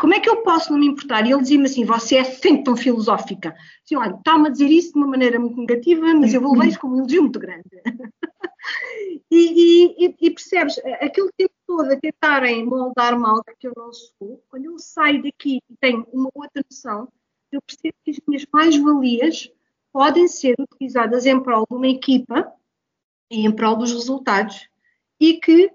Como 0.00 0.14
é 0.14 0.20
que 0.20 0.30
eu 0.30 0.42
posso 0.42 0.72
não 0.72 0.78
me 0.78 0.86
importar? 0.86 1.26
E 1.26 1.32
ele 1.32 1.42
dizia-me 1.42 1.66
assim: 1.66 1.84
Você 1.84 2.16
é 2.16 2.24
sempre 2.24 2.64
tão 2.64 2.76
filosófica. 2.76 3.54
Assim, 3.84 3.96
olha, 3.96 4.14
está-me 4.14 4.48
a 4.48 4.50
dizer 4.50 4.68
isso 4.68 4.92
de 4.92 4.98
uma 4.98 5.06
maneira 5.06 5.38
muito 5.38 5.56
negativa, 5.56 6.14
mas 6.14 6.32
eu 6.32 6.40
vou 6.40 6.52
levar 6.52 6.68
isso 6.68 6.80
como 6.80 6.94
um 6.94 6.98
elogio 6.98 7.22
muito 7.22 7.38
grande. 7.38 7.68
E, 9.32 9.94
e, 10.06 10.16
e, 10.20 10.30
percebes, 10.30 10.78
aquele 11.00 11.30
tempo 11.36 11.54
todo 11.66 11.92
a 11.92 11.96
tentarem 11.96 12.66
moldar-me 12.66 13.24
algo 13.24 13.44
que 13.58 13.68
eu 13.68 13.72
não 13.76 13.92
sou, 13.92 14.42
quando 14.48 14.64
eu 14.64 14.78
saio 14.78 15.22
daqui 15.22 15.60
e 15.70 15.76
tenho 15.80 16.06
uma 16.12 16.30
outra 16.34 16.62
noção, 16.68 17.08
eu 17.52 17.62
percebo 17.62 17.94
que 18.04 18.10
as 18.10 18.20
minhas 18.26 18.46
mais-valias 18.52 19.50
podem 19.92 20.28
ser 20.28 20.54
utilizadas 20.58 21.26
em 21.26 21.40
prol 21.40 21.66
de 21.68 21.76
uma 21.76 21.88
equipa 21.88 22.52
e 23.30 23.46
em 23.46 23.52
prol 23.52 23.76
dos 23.76 23.92
resultados. 23.92 24.68
E 25.18 25.34
que, 25.34 25.70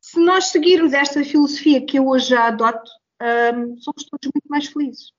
se 0.00 0.18
nós 0.20 0.46
seguirmos 0.46 0.92
esta 0.92 1.24
filosofia 1.24 1.84
que 1.84 1.98
eu 1.98 2.08
hoje 2.08 2.30
já 2.30 2.46
adoto, 2.46 2.90
um, 3.22 3.78
somos 3.78 4.04
todos 4.04 4.30
muito 4.34 4.48
mais 4.48 4.66
felizes. 4.66 5.12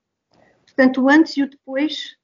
Portanto, 0.65 1.01
o 1.01 1.09
antes 1.09 1.37
e 1.37 1.43
o 1.43 1.49
depois 1.49 2.17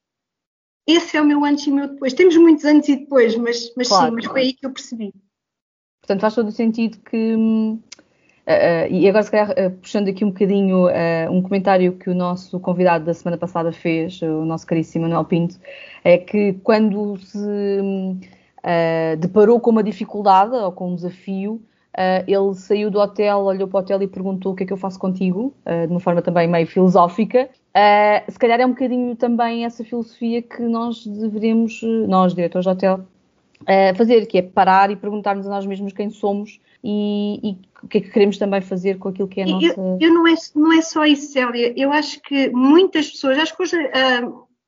esse 0.87 1.17
é 1.17 1.21
o 1.21 1.25
meu 1.25 1.43
antes 1.43 1.67
e 1.67 1.69
o 1.69 1.75
meu 1.75 1.89
depois. 1.89 2.13
Temos 2.13 2.37
muitos 2.37 2.63
antes 2.63 2.87
e 2.87 2.95
depois, 2.95 3.35
mas, 3.35 3.73
mas 3.75 3.89
claro, 3.89 4.07
sim, 4.07 4.15
mas 4.15 4.25
foi 4.25 4.41
aí 4.41 4.53
que 4.53 4.65
eu 4.65 4.71
percebi. 4.71 5.13
Portanto, 5.99 6.21
faz 6.21 6.33
todo 6.33 6.47
o 6.47 6.51
sentido 6.51 6.97
que. 6.99 7.35
Uh, 8.47 8.89
uh, 8.89 8.93
e 8.93 9.09
agora, 9.09 9.23
se 9.23 9.31
calhar, 9.31 9.51
uh, 9.51 9.71
puxando 9.71 10.07
aqui 10.07 10.23
um 10.23 10.29
bocadinho 10.29 10.87
um 11.29 11.41
comentário 11.41 11.93
que 11.93 12.09
o 12.09 12.15
nosso 12.15 12.59
convidado 12.59 13.03
da 13.03 13.13
semana 13.13 13.37
passada 13.37 13.71
fez, 13.73 14.21
o 14.21 14.45
nosso 14.45 14.65
caríssimo 14.65 15.03
Manuel 15.03 15.25
Pinto, 15.25 15.59
é 16.03 16.17
que 16.17 16.53
quando 16.63 17.17
se 17.17 17.37
deparou 19.19 19.59
com 19.59 19.71
uma 19.71 19.83
dificuldade 19.83 20.55
ou 20.55 20.71
com 20.71 20.91
um 20.91 20.95
desafio, 20.95 21.61
Uh, 21.97 22.21
ele 22.27 22.53
saiu 22.53 22.91
do 22.91 22.99
hotel, 22.99 23.39
olhou 23.39 23.67
para 23.67 23.77
o 23.77 23.81
hotel 23.81 24.03
e 24.03 24.07
perguntou 24.07 24.51
o 24.51 24.55
que 24.55 24.63
é 24.63 24.67
que 24.67 24.71
eu 24.71 24.77
faço 24.77 24.99
contigo, 24.99 25.51
uh, 25.65 25.87
de 25.87 25.91
uma 25.91 25.99
forma 25.99 26.21
também 26.21 26.47
meio 26.47 26.67
filosófica. 26.67 27.49
Uh, 27.75 28.31
se 28.31 28.37
calhar 28.37 28.61
é 28.61 28.65
um 28.67 28.69
bocadinho 28.69 29.15
também 29.15 29.65
essa 29.65 29.83
filosofia 29.83 30.43
que 30.43 30.61
nós 30.61 31.03
deveríamos, 31.07 31.81
nós, 32.07 32.35
diretores 32.35 32.65
de 32.65 32.71
hotel, 32.71 32.99
fazer, 33.95 34.27
que 34.27 34.37
é 34.37 34.41
parar 34.43 34.91
e 34.91 34.95
perguntar-nos 34.95 35.47
a 35.47 35.49
nós 35.49 35.65
mesmos 35.65 35.91
quem 35.91 36.11
somos 36.11 36.59
e, 36.83 37.39
e, 37.43 37.57
o 37.83 37.87
que 37.87 37.99
é 37.99 38.01
que 38.01 38.09
queremos 38.09 38.37
também 38.37 38.61
fazer 38.61 38.97
com 38.97 39.09
aquilo 39.09 39.27
que 39.27 39.41
é 39.41 39.43
a 39.43 39.47
nossa. 39.47 39.65
Eu, 39.67 39.97
eu 39.99 40.13
não, 40.13 40.27
é, 40.27 40.33
não 40.55 40.73
é 40.73 40.81
só 40.81 41.05
isso, 41.05 41.31
Célia. 41.31 41.73
Eu 41.75 41.91
acho 41.91 42.21
que 42.21 42.49
muitas 42.49 43.09
pessoas, 43.11 43.37
acho 43.37 43.55
que 43.55 43.63
hoje, 43.63 43.77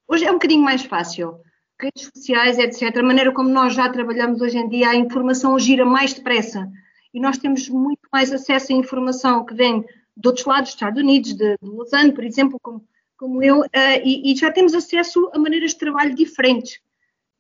hoje 0.08 0.26
é 0.26 0.30
um 0.30 0.36
bocadinho 0.36 0.64
mais 0.64 0.84
fácil 0.84 1.40
redes 1.82 2.10
sociais, 2.14 2.58
etc., 2.60 2.98
a 2.98 3.04
maneira 3.04 3.32
como 3.32 3.50
nós 3.50 3.74
já 3.74 3.88
trabalhamos 3.90 4.42
hoje 4.42 4.58
em 4.58 4.68
dia, 4.68 4.90
a 4.90 4.96
informação 4.96 5.58
gira 5.58 5.86
mais 5.86 6.14
depressa. 6.14 6.70
e 7.14 7.20
nós 7.20 7.38
temos 7.38 7.70
muito 7.70 8.02
mais 8.12 8.32
acesso 8.32 8.72
à 8.72 8.76
informação 8.76 9.46
que 9.46 9.54
vem 9.54 9.84
de 10.16 10.28
outros 10.28 10.46
lados, 10.46 10.70
dos 10.70 10.74
Estados 10.74 11.02
Unidos, 11.02 11.34
de, 11.34 11.58
de 11.58 11.70
Lausanne, 11.70 12.12
por 12.12 12.24
exemplo, 12.24 12.60
como, 12.62 12.86
como 13.18 13.42
eu, 13.42 13.62
uh, 13.62 13.68
e, 14.04 14.32
e, 14.32 14.36
já 14.36 14.52
temos 14.52 14.74
acesso 14.74 15.32
a 15.34 15.40
maneiras 15.40 15.72
de 15.72 15.78
trabalho 15.80 16.14
diferentes. 16.14 16.80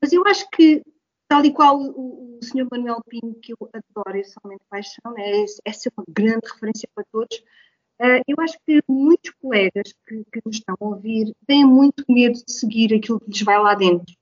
Mas 0.01 0.13
eu 0.13 0.25
acho 0.25 0.49
que, 0.49 0.82
tal 1.30 1.46
e 1.46 1.54
qual 1.54 1.80
o, 1.80 2.38
o 2.38 2.39
Sr. 2.44 2.68
Manuel 2.70 3.02
Pinho, 3.08 3.36
que 3.36 3.54
eu 3.54 3.70
adoro 3.72 4.18
e 4.18 4.24
somente 4.26 4.62
paixão, 4.70 5.13
né, 5.13 5.46
essa 5.63 5.88
é 5.88 5.92
uma 5.96 6.06
grande 6.10 6.46
referência 6.52 6.89
para 6.94 7.06
todos, 7.10 7.38
uh, 8.02 8.22
eu 8.28 8.36
acho 8.39 8.58
que 8.68 8.82
muitos 8.88 9.32
colegas 9.42 9.94
que, 10.06 10.24
que 10.34 10.42
nos 10.46 10.58
estão 10.58 10.76
a 10.78 10.86
ouvir 10.86 11.32
têm 11.48 11.63
muito 11.63 12.04
medo 12.10 12.34
de 12.34 12.52
seguir 12.52 12.94
aquilo 12.94 13.22
que 13.22 13.32
lhes 13.32 13.42
vai 13.44 13.58
lá 13.58 13.76
dentro, 13.76 14.13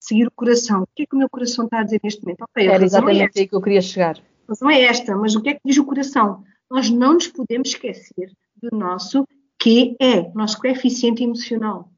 seguir 0.00 0.26
o 0.26 0.32
coração. 0.32 0.82
O 0.82 0.88
que 0.96 1.04
é 1.04 1.06
que 1.06 1.14
o 1.14 1.18
meu 1.18 1.30
coração 1.30 1.66
está 1.66 1.80
a 1.80 1.84
dizer 1.84 2.00
neste 2.02 2.24
momento? 2.24 2.42
Okay, 2.50 2.66
Era 2.66 2.82
é 2.82 2.86
exatamente 2.86 3.38
é 3.38 3.42
aí 3.42 3.48
que 3.48 3.54
eu 3.54 3.62
queria 3.62 3.82
chegar. 3.82 4.18
A 4.18 4.48
razão 4.48 4.70
é 4.70 4.80
esta, 4.82 5.14
mas 5.14 5.36
o 5.36 5.42
que 5.42 5.50
é 5.50 5.54
que 5.54 5.60
diz 5.64 5.76
o 5.76 5.84
coração? 5.84 6.42
nós 6.70 6.90
não 6.90 7.14
nos 7.14 7.28
podemos 7.28 7.68
esquecer 7.68 8.32
do 8.56 8.76
nosso 8.76 9.26
QE, 9.58 9.96
nosso 10.34 10.58
coeficiente 10.58 11.22
emocional. 11.22 11.90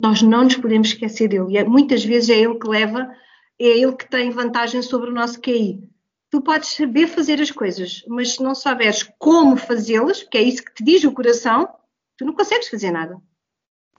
Nós 0.00 0.22
não 0.22 0.44
nos 0.44 0.56
podemos 0.56 0.88
esquecer 0.88 1.28
dele. 1.28 1.52
E 1.52 1.58
é, 1.58 1.64
muitas 1.64 2.04
vezes 2.04 2.30
é 2.30 2.38
ele 2.38 2.58
que 2.58 2.68
leva, 2.68 3.10
é 3.58 3.78
ele 3.78 3.94
que 3.94 4.08
tem 4.08 4.30
vantagem 4.30 4.82
sobre 4.82 5.10
o 5.10 5.14
nosso 5.14 5.40
QI. 5.40 5.88
Tu 6.30 6.40
podes 6.40 6.70
saber 6.70 7.06
fazer 7.06 7.40
as 7.40 7.50
coisas, 7.50 8.02
mas 8.08 8.34
se 8.34 8.42
não 8.42 8.54
souberes 8.54 9.02
como 9.18 9.56
fazê-las, 9.56 10.22
que 10.22 10.38
é 10.38 10.42
isso 10.42 10.64
que 10.64 10.74
te 10.74 10.84
diz 10.84 11.04
o 11.04 11.12
coração, 11.12 11.68
tu 12.16 12.24
não 12.24 12.34
consegues 12.34 12.68
fazer 12.68 12.90
nada. 12.90 13.20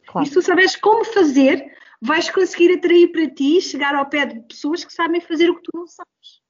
Claro. 0.07 0.25
E 0.25 0.29
se 0.29 0.33
tu 0.33 0.41
souberes 0.41 0.75
como 0.75 1.05
fazer, 1.05 1.71
vais 2.01 2.29
conseguir 2.29 2.73
atrair 2.73 3.11
para 3.11 3.29
ti, 3.29 3.61
chegar 3.61 3.95
ao 3.95 4.09
pé 4.09 4.25
de 4.25 4.41
pessoas 4.41 4.83
que 4.83 4.91
sabem 4.91 5.21
fazer 5.21 5.49
o 5.49 5.55
que 5.55 5.63
tu 5.63 5.71
não 5.73 5.87
sabes. 5.87 6.42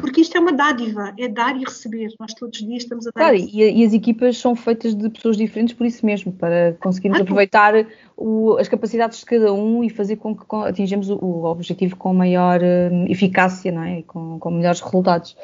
Porque 0.00 0.22
isto 0.22 0.36
é 0.36 0.40
uma 0.40 0.52
dádiva, 0.52 1.14
é 1.18 1.28
dar 1.28 1.56
e 1.56 1.64
receber. 1.64 2.12
Nós 2.18 2.32
todos 2.34 2.58
os 2.58 2.66
dias 2.66 2.82
estamos 2.82 3.06
a 3.06 3.10
dar. 3.10 3.20
Claro, 3.20 3.36
e, 3.36 3.80
e, 3.80 3.84
as 3.84 3.92
equipas 3.92 4.38
são 4.38 4.56
feitas 4.56 4.94
de 4.94 5.08
pessoas 5.10 5.36
diferentes 5.36 5.74
por 5.74 5.86
isso 5.86 6.04
mesmo, 6.04 6.32
para 6.32 6.76
conseguirmos 6.80 7.20
ah, 7.20 7.22
aproveitar 7.22 7.74
o, 8.16 8.56
as 8.58 8.68
capacidades 8.68 9.20
de 9.20 9.26
cada 9.26 9.52
um 9.52 9.84
e 9.84 9.90
fazer 9.90 10.16
com 10.16 10.34
que 10.34 10.44
atingimos 10.66 11.10
o, 11.10 11.16
o 11.16 11.44
objetivo 11.44 11.96
com 11.96 12.14
maior 12.14 12.60
um, 12.62 13.06
eficácia 13.06 13.70
não 13.70 13.82
é? 13.82 13.98
e 13.98 14.02
com, 14.02 14.38
com 14.38 14.50
melhores 14.50 14.80
resultados. 14.80 15.36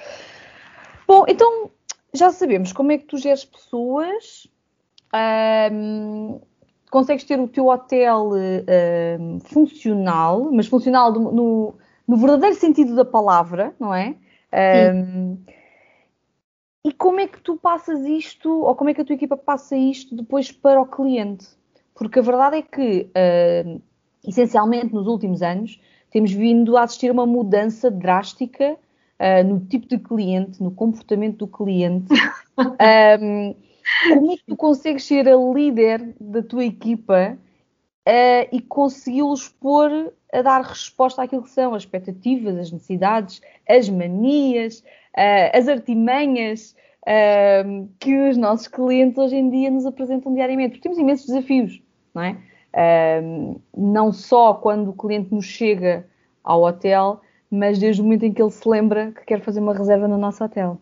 Bom, 1.06 1.24
então 1.28 1.70
já 2.12 2.30
sabemos 2.30 2.72
como 2.72 2.92
é 2.92 2.98
que 2.98 3.04
tu 3.04 3.18
geres 3.18 3.44
pessoas. 3.44 4.48
Um, 5.72 6.40
consegues 6.90 7.24
ter 7.24 7.38
o 7.38 7.48
teu 7.48 7.66
hotel 7.66 8.30
um, 9.20 9.40
funcional, 9.40 10.50
mas 10.52 10.66
funcional 10.66 11.12
no, 11.12 11.74
no 12.06 12.16
verdadeiro 12.16 12.56
sentido 12.56 12.94
da 12.94 13.04
palavra, 13.04 13.74
não 13.78 13.94
é? 13.94 14.16
Um, 14.52 15.38
e 16.84 16.92
como 16.92 17.18
é 17.18 17.26
que 17.26 17.40
tu 17.40 17.56
passas 17.56 18.04
isto, 18.04 18.48
ou 18.48 18.74
como 18.76 18.90
é 18.90 18.94
que 18.94 19.00
a 19.00 19.04
tua 19.04 19.16
equipa 19.16 19.36
passa 19.36 19.76
isto 19.76 20.14
depois 20.14 20.52
para 20.52 20.80
o 20.80 20.86
cliente? 20.86 21.46
Porque 21.94 22.20
a 22.20 22.22
verdade 22.22 22.58
é 22.58 22.62
que, 22.62 23.10
uh, 23.10 23.82
essencialmente 24.26 24.94
nos 24.94 25.06
últimos 25.06 25.42
anos, 25.42 25.80
temos 26.10 26.30
vindo 26.30 26.76
a 26.76 26.82
assistir 26.82 27.08
a 27.08 27.12
uma 27.12 27.26
mudança 27.26 27.90
drástica 27.90 28.74
uh, 29.18 29.44
no 29.44 29.60
tipo 29.66 29.88
de 29.88 29.98
cliente, 29.98 30.62
no 30.62 30.70
comportamento 30.70 31.38
do 31.38 31.48
cliente. 31.48 32.12
um, 33.20 33.54
como 34.08 34.32
é 34.32 34.36
que 34.36 34.44
tu 34.46 34.56
consegues 34.56 35.04
ser 35.04 35.28
a 35.28 35.36
líder 35.36 36.14
da 36.20 36.42
tua 36.42 36.64
equipa 36.64 37.36
uh, 38.06 38.48
e 38.52 38.60
consegui-los 38.60 39.48
pôr 39.48 40.12
a 40.32 40.42
dar 40.42 40.62
resposta 40.62 41.22
àquilo 41.22 41.42
que 41.42 41.50
são 41.50 41.74
as 41.74 41.82
expectativas, 41.82 42.56
as 42.56 42.72
necessidades, 42.72 43.40
as 43.68 43.88
manias, 43.88 44.78
uh, 45.16 45.56
as 45.56 45.66
artimanhas 45.68 46.76
uh, 47.02 47.88
que 47.98 48.16
os 48.28 48.36
nossos 48.36 48.68
clientes 48.68 49.18
hoje 49.18 49.36
em 49.36 49.50
dia 49.50 49.70
nos 49.70 49.86
apresentam 49.86 50.32
diariamente. 50.32 50.72
Porque 50.72 50.82
temos 50.82 50.98
imensos 50.98 51.26
desafios, 51.26 51.82
não 52.14 52.22
é? 52.22 52.36
Não 53.74 54.12
só 54.12 54.52
quando 54.52 54.90
o 54.90 54.92
cliente 54.92 55.34
nos 55.34 55.46
chega 55.46 56.06
ao 56.44 56.62
hotel, 56.62 57.22
mas 57.50 57.78
desde 57.78 58.02
o 58.02 58.04
momento 58.04 58.24
em 58.24 58.34
que 58.34 58.42
ele 58.42 58.50
se 58.50 58.68
lembra 58.68 59.12
que 59.12 59.24
quer 59.24 59.40
fazer 59.40 59.60
uma 59.60 59.72
reserva 59.72 60.06
no 60.06 60.18
nosso 60.18 60.44
hotel. 60.44 60.78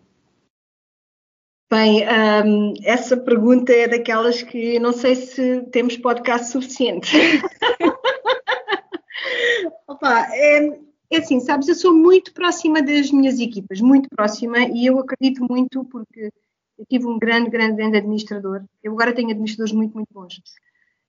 Bem, 1.70 2.04
um, 2.46 2.74
essa 2.84 3.16
pergunta 3.16 3.72
é 3.72 3.88
daquelas 3.88 4.42
que 4.42 4.78
não 4.78 4.92
sei 4.92 5.16
se 5.16 5.62
temos 5.72 5.96
podcast 5.96 6.50
suficiente. 6.50 7.16
Opa, 9.88 10.26
é, 10.30 10.78
é 11.10 11.18
assim, 11.18 11.40
sabes, 11.40 11.68
eu 11.68 11.74
sou 11.74 11.94
muito 11.94 12.32
próxima 12.32 12.82
das 12.82 13.10
minhas 13.10 13.40
equipas, 13.40 13.80
muito 13.80 14.08
próxima, 14.10 14.58
e 14.58 14.86
eu 14.86 14.98
acredito 14.98 15.46
muito 15.48 15.84
porque 15.84 16.30
eu 16.78 16.84
tive 16.86 17.06
um 17.06 17.18
grande, 17.18 17.50
grande, 17.50 17.76
grande 17.76 17.96
administrador. 17.96 18.64
Eu 18.82 18.92
agora 18.92 19.14
tenho 19.14 19.30
administradores 19.30 19.72
muito, 19.72 19.94
muito 19.94 20.12
bons. 20.12 20.40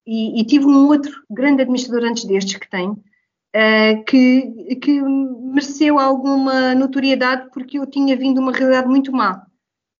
E, 0.06 0.39
e 0.39 0.46
tive 0.46 0.65
um 0.65 0.88
outro 0.88 1.12
grande 1.30 1.63
administrador 1.63 2.08
antes 2.08 2.26
destes 2.26 2.58
que 2.58 2.70
tenho, 2.70 2.94
uh, 2.94 4.04
que, 4.06 4.76
que 4.76 5.02
mereceu 5.02 5.98
alguma 5.98 6.76
notoriedade 6.76 7.50
porque 7.52 7.80
eu 7.80 7.88
tinha 7.88 8.15
vindo 8.15 8.39
uma 8.39 8.52
realidade 8.52 8.88
muito 8.88 9.12
má. 9.12 9.45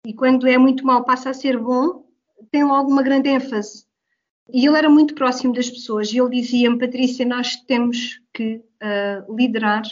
E 0.06 0.14
quando 0.14 0.46
é 0.46 0.56
muito 0.56 0.86
mal 0.86 1.02
passa 1.02 1.30
a 1.30 1.34
ser 1.34 1.58
bom, 1.58 2.04
tem 2.52 2.62
logo 2.62 2.88
uma 2.88 3.02
grande 3.02 3.28
ênfase. 3.28 3.84
E 4.48 4.64
ele 4.64 4.78
era 4.78 4.88
muito 4.88 5.16
próximo 5.16 5.52
das 5.52 5.68
pessoas 5.68 6.12
e 6.12 6.18
ele 6.20 6.40
dizia-me, 6.40 6.78
Patrícia, 6.78 7.26
nós 7.26 7.56
temos 7.56 8.20
que 8.32 8.62
uh, 8.80 9.36
liderar 9.36 9.82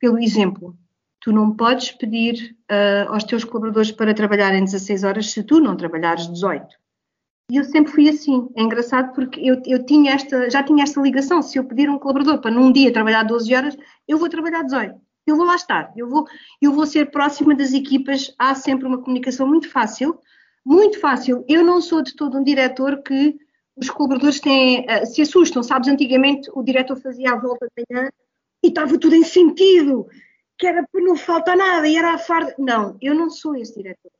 pelo 0.00 0.18
exemplo. 0.18 0.76
Tu 1.20 1.30
não 1.30 1.54
podes 1.54 1.92
pedir 1.92 2.56
uh, 2.68 3.12
aos 3.12 3.22
teus 3.22 3.44
colaboradores 3.44 3.92
para 3.92 4.12
trabalharem 4.12 4.64
16 4.64 5.04
horas 5.04 5.30
se 5.30 5.44
tu 5.44 5.60
não 5.60 5.76
trabalhares 5.76 6.26
18. 6.26 6.66
E 7.52 7.56
eu 7.56 7.62
sempre 7.62 7.92
fui 7.92 8.08
assim. 8.08 8.48
É 8.56 8.62
engraçado 8.62 9.14
porque 9.14 9.38
eu, 9.38 9.62
eu 9.64 9.86
tinha 9.86 10.14
esta, 10.14 10.50
já 10.50 10.64
tinha 10.64 10.82
esta 10.82 11.00
ligação. 11.00 11.40
Se 11.40 11.56
eu 11.56 11.64
pedir 11.64 11.88
um 11.88 12.00
colaborador 12.00 12.40
para 12.40 12.50
num 12.50 12.72
dia 12.72 12.92
trabalhar 12.92 13.22
12 13.22 13.54
horas, 13.54 13.76
eu 14.08 14.18
vou 14.18 14.28
trabalhar 14.28 14.64
18 14.64 15.00
eu 15.26 15.36
vou 15.36 15.46
lá 15.46 15.54
estar, 15.54 15.92
eu 15.96 16.08
vou, 16.08 16.26
eu 16.60 16.72
vou 16.72 16.86
ser 16.86 17.10
próxima 17.10 17.54
das 17.54 17.72
equipas, 17.72 18.34
há 18.38 18.54
sempre 18.54 18.86
uma 18.86 19.00
comunicação 19.00 19.46
muito 19.46 19.70
fácil, 19.70 20.18
muito 20.64 20.98
fácil. 21.00 21.44
Eu 21.48 21.64
não 21.64 21.80
sou 21.80 22.02
de 22.02 22.14
todo 22.14 22.38
um 22.38 22.44
diretor 22.44 23.02
que 23.02 23.36
os 23.76 23.88
colaboradores 23.88 24.40
têm, 24.40 24.80
uh, 24.80 25.06
se 25.06 25.22
assustam, 25.22 25.62
sabes, 25.62 25.88
antigamente 25.88 26.50
o 26.54 26.62
diretor 26.62 26.96
fazia 27.00 27.32
a 27.32 27.38
volta 27.38 27.66
de 27.66 27.84
manhã 27.88 28.10
e 28.62 28.68
estava 28.68 28.98
tudo 28.98 29.14
em 29.14 29.24
sentido, 29.24 30.06
que 30.58 30.66
era 30.66 30.86
para 30.90 31.00
não 31.02 31.16
faltar 31.16 31.56
nada 31.56 31.88
e 31.88 31.96
era 31.96 32.14
a 32.14 32.18
farda. 32.18 32.54
Não, 32.58 32.96
eu 33.00 33.14
não 33.14 33.30
sou 33.30 33.56
esse 33.56 33.74
diretor. 33.74 34.10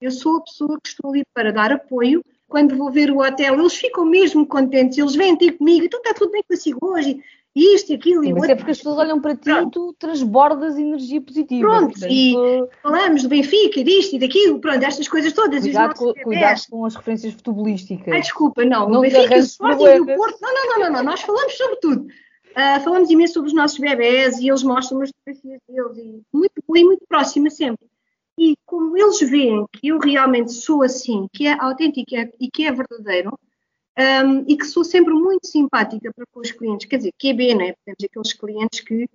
Eu 0.00 0.10
sou 0.10 0.38
a 0.38 0.42
pessoa 0.42 0.80
que 0.82 0.88
estou 0.88 1.10
ali 1.10 1.22
para 1.34 1.52
dar 1.52 1.72
apoio. 1.72 2.24
Quando 2.48 2.76
vou 2.76 2.90
ver 2.90 3.10
o 3.10 3.20
hotel, 3.20 3.58
eles 3.60 3.74
ficam 3.74 4.04
mesmo 4.04 4.46
contentes, 4.46 4.98
eles 4.98 5.14
vêm 5.14 5.36
ter 5.36 5.52
comigo, 5.52 5.84
então 5.84 6.00
está 6.00 6.12
tudo 6.12 6.32
bem 6.32 6.42
consigo 6.42 6.78
hoje, 6.82 7.22
isto 7.54 7.90
e 7.90 7.94
aquilo 7.96 8.22
Sim, 8.22 8.30
e 8.30 8.32
mas 8.32 8.48
é 8.48 8.54
porque 8.54 8.70
as 8.70 8.78
pessoas 8.78 8.98
olham 8.98 9.20
para 9.20 9.34
ti 9.34 9.44
Pronto. 9.44 9.68
e 9.68 9.70
tu 9.70 9.96
transbordas 9.98 10.78
energia 10.78 11.20
positiva. 11.20 11.68
Pronto, 11.68 11.90
portanto, 11.92 12.12
e 12.12 12.34
falamos 12.80 13.22
do 13.22 13.28
Benfica, 13.28 13.82
disto 13.82 14.14
e 14.14 14.18
daquilo, 14.20 14.60
pronto, 14.60 14.84
estas 14.84 15.08
coisas 15.08 15.32
todas. 15.32 15.62
Cuidado, 15.62 15.94
com, 15.94 16.12
cuidado 16.14 16.60
com 16.70 16.84
as 16.84 16.94
referências 16.94 17.34
futebolísticas. 17.34 18.12
Ai, 18.12 18.20
desculpa, 18.20 18.64
não, 18.64 18.88
não 18.88 19.00
o 19.00 19.02
Benfica, 19.02 19.34
o 19.34 19.38
Sporting 19.38 19.84
e 19.84 20.00
o 20.00 20.06
Porto, 20.06 20.38
não, 20.40 20.54
não, 20.54 20.66
não, 20.66 20.78
não, 20.78 20.92
não, 20.92 21.02
nós 21.02 21.20
falamos 21.22 21.56
sobre 21.56 21.76
tudo. 21.76 22.06
Uh, 22.50 22.80
falamos 22.82 23.10
imenso 23.10 23.34
sobre 23.34 23.48
os 23.48 23.54
nossos 23.54 23.78
bebés 23.78 24.38
e 24.38 24.48
eles 24.48 24.62
mostram 24.62 25.00
as 25.02 25.10
fotografias 25.10 25.60
deles 25.68 25.98
e 25.98 26.22
muito, 26.32 26.52
e 26.74 26.84
muito 26.84 27.04
próxima 27.08 27.50
sempre. 27.50 27.86
E 28.38 28.56
como 28.64 28.96
eles 28.96 29.20
veem 29.20 29.66
que 29.72 29.88
eu 29.88 29.98
realmente 29.98 30.52
sou 30.52 30.82
assim, 30.82 31.28
que 31.32 31.46
é 31.46 31.52
autêntico 31.60 32.10
e 32.40 32.50
que 32.50 32.64
é 32.64 32.72
verdadeiro, 32.72 33.38
um, 34.00 34.44
e 34.48 34.56
que 34.56 34.64
sou 34.64 34.82
sempre 34.82 35.12
muito 35.12 35.46
simpática 35.46 36.12
para 36.14 36.24
com 36.32 36.40
os 36.40 36.50
clientes. 36.50 36.86
Quer 36.88 36.96
dizer, 36.98 37.12
QB, 37.20 37.54
não 37.54 37.62
é? 37.62 37.74
Temos 37.84 38.04
aqueles 38.04 38.32
clientes 38.32 38.80
que 38.80 39.06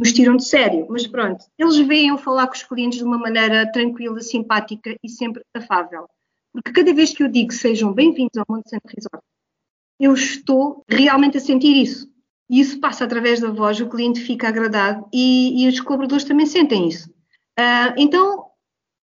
nos 0.00 0.12
tiram 0.12 0.36
de 0.36 0.44
sério, 0.44 0.86
mas 0.88 1.06
pronto, 1.06 1.44
eles 1.58 1.76
veem 1.78 2.16
falar 2.18 2.46
com 2.46 2.54
os 2.54 2.62
clientes 2.62 2.98
de 2.98 3.04
uma 3.04 3.18
maneira 3.18 3.70
tranquila, 3.70 4.20
simpática 4.20 4.96
e 5.02 5.08
sempre 5.08 5.42
afável. 5.54 6.08
Porque 6.52 6.72
cada 6.72 6.92
vez 6.92 7.12
que 7.12 7.22
eu 7.22 7.28
digo 7.28 7.52
sejam 7.52 7.92
bem-vindos 7.92 8.36
ao 8.36 8.44
Monte 8.48 8.70
Santo 8.70 8.86
Resort, 8.86 9.24
eu 10.00 10.14
estou 10.14 10.84
realmente 10.88 11.36
a 11.36 11.40
sentir 11.40 11.76
isso. 11.76 12.10
E 12.50 12.60
isso 12.60 12.80
passa 12.80 13.04
através 13.04 13.40
da 13.40 13.50
voz, 13.50 13.80
o 13.80 13.88
cliente 13.88 14.20
fica 14.20 14.48
agradado 14.48 15.08
e, 15.12 15.64
e 15.64 15.68
os 15.68 15.80
colaboradores 15.80 16.24
também 16.24 16.46
sentem 16.46 16.88
isso. 16.88 17.08
Uh, 17.58 17.94
então, 17.96 18.46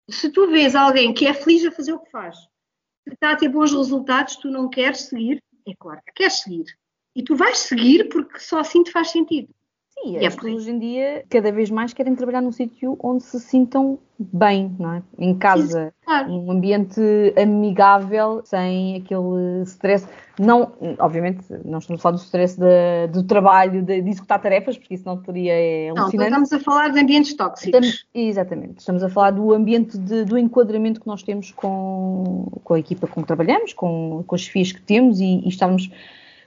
se 0.10 0.30
tu 0.30 0.48
vês 0.48 0.76
alguém 0.76 1.14
que 1.14 1.28
é 1.28 1.34
feliz 1.34 1.66
a 1.66 1.72
fazer 1.72 1.94
o 1.94 2.00
que 2.00 2.10
faz, 2.10 2.38
está 3.14 3.32
a 3.32 3.36
ter 3.36 3.50
bons 3.50 3.72
resultados, 3.72 4.36
tu 4.38 4.50
não 4.50 4.70
queres 4.70 5.02
seguir? 5.02 5.44
É 5.68 5.74
claro 5.76 6.02
que 6.06 6.14
queres 6.14 6.42
seguir. 6.42 6.66
E 7.16 7.24
tu 7.24 7.36
vais 7.36 7.58
seguir 7.58 8.10
porque 8.10 8.40
só 8.40 8.60
assim 8.60 8.84
te 8.84 8.92
faz 8.92 9.12
sentido. 9.12 9.54
Sim, 10.04 10.18
as 10.26 10.36
pessoas 10.36 10.56
hoje 10.56 10.72
em 10.72 10.80
dia 10.80 11.26
cada 11.30 11.52
vez 11.52 11.70
mais 11.72 11.94
querem 11.94 12.16
trabalhar 12.16 12.42
num 12.42 12.52
sítio 12.52 12.98
onde 13.02 13.24
se 13.24 13.40
sintam 13.40 13.98
bem, 14.20 14.74
não 14.78 14.94
é? 14.94 15.04
Em 15.18 15.34
casa, 15.38 15.88
Sim, 15.88 16.06
claro. 16.06 16.32
um 16.32 16.52
ambiente 16.52 17.02
amigável, 17.38 18.42
sem 18.46 18.98
aquele 18.98 19.64
stress. 19.64 20.08
Não, 20.40 20.74
obviamente, 21.00 21.46
não 21.64 21.80
estamos 21.80 22.00
a 22.00 22.04
falar 22.04 22.16
do 22.16 22.22
stress 22.22 22.60
de, 22.60 23.08
do 23.12 23.24
trabalho, 23.24 23.84
de, 23.84 24.02
de, 24.02 24.10
executar 24.10 24.42
tarefas, 24.42 24.78
porque 24.78 24.96
isso 24.96 25.06
não 25.06 25.18
teria 25.18 25.54
é 25.54 25.94
Não, 25.94 26.08
estamos 26.08 26.52
a 26.52 26.60
falar 26.60 26.90
de 26.90 27.00
ambientes 27.00 27.34
tóxicos. 27.34 27.66
Estamos, 27.66 28.06
exatamente, 28.14 28.80
estamos 28.80 29.04
a 29.04 29.10
falar 29.10 29.32
do 29.32 29.54
ambiente 29.54 29.98
de, 29.98 30.26
do 30.26 30.38
enquadramento 30.38 31.02
que 31.02 31.08
nós 31.08 31.24
temos 31.24 31.52
com, 31.52 32.48
com 32.64 32.74
a 32.74 32.80
equipa 32.80 33.08
com 33.08 33.22
que 33.22 33.28
trabalhamos, 33.28 33.74
com, 33.74 34.24
com 34.28 34.36
as 34.36 34.46
FIAs 34.46 34.72
que 34.72 34.82
temos 34.82 35.20
e, 35.20 35.42
e 35.44 35.50
estamos 35.50 35.90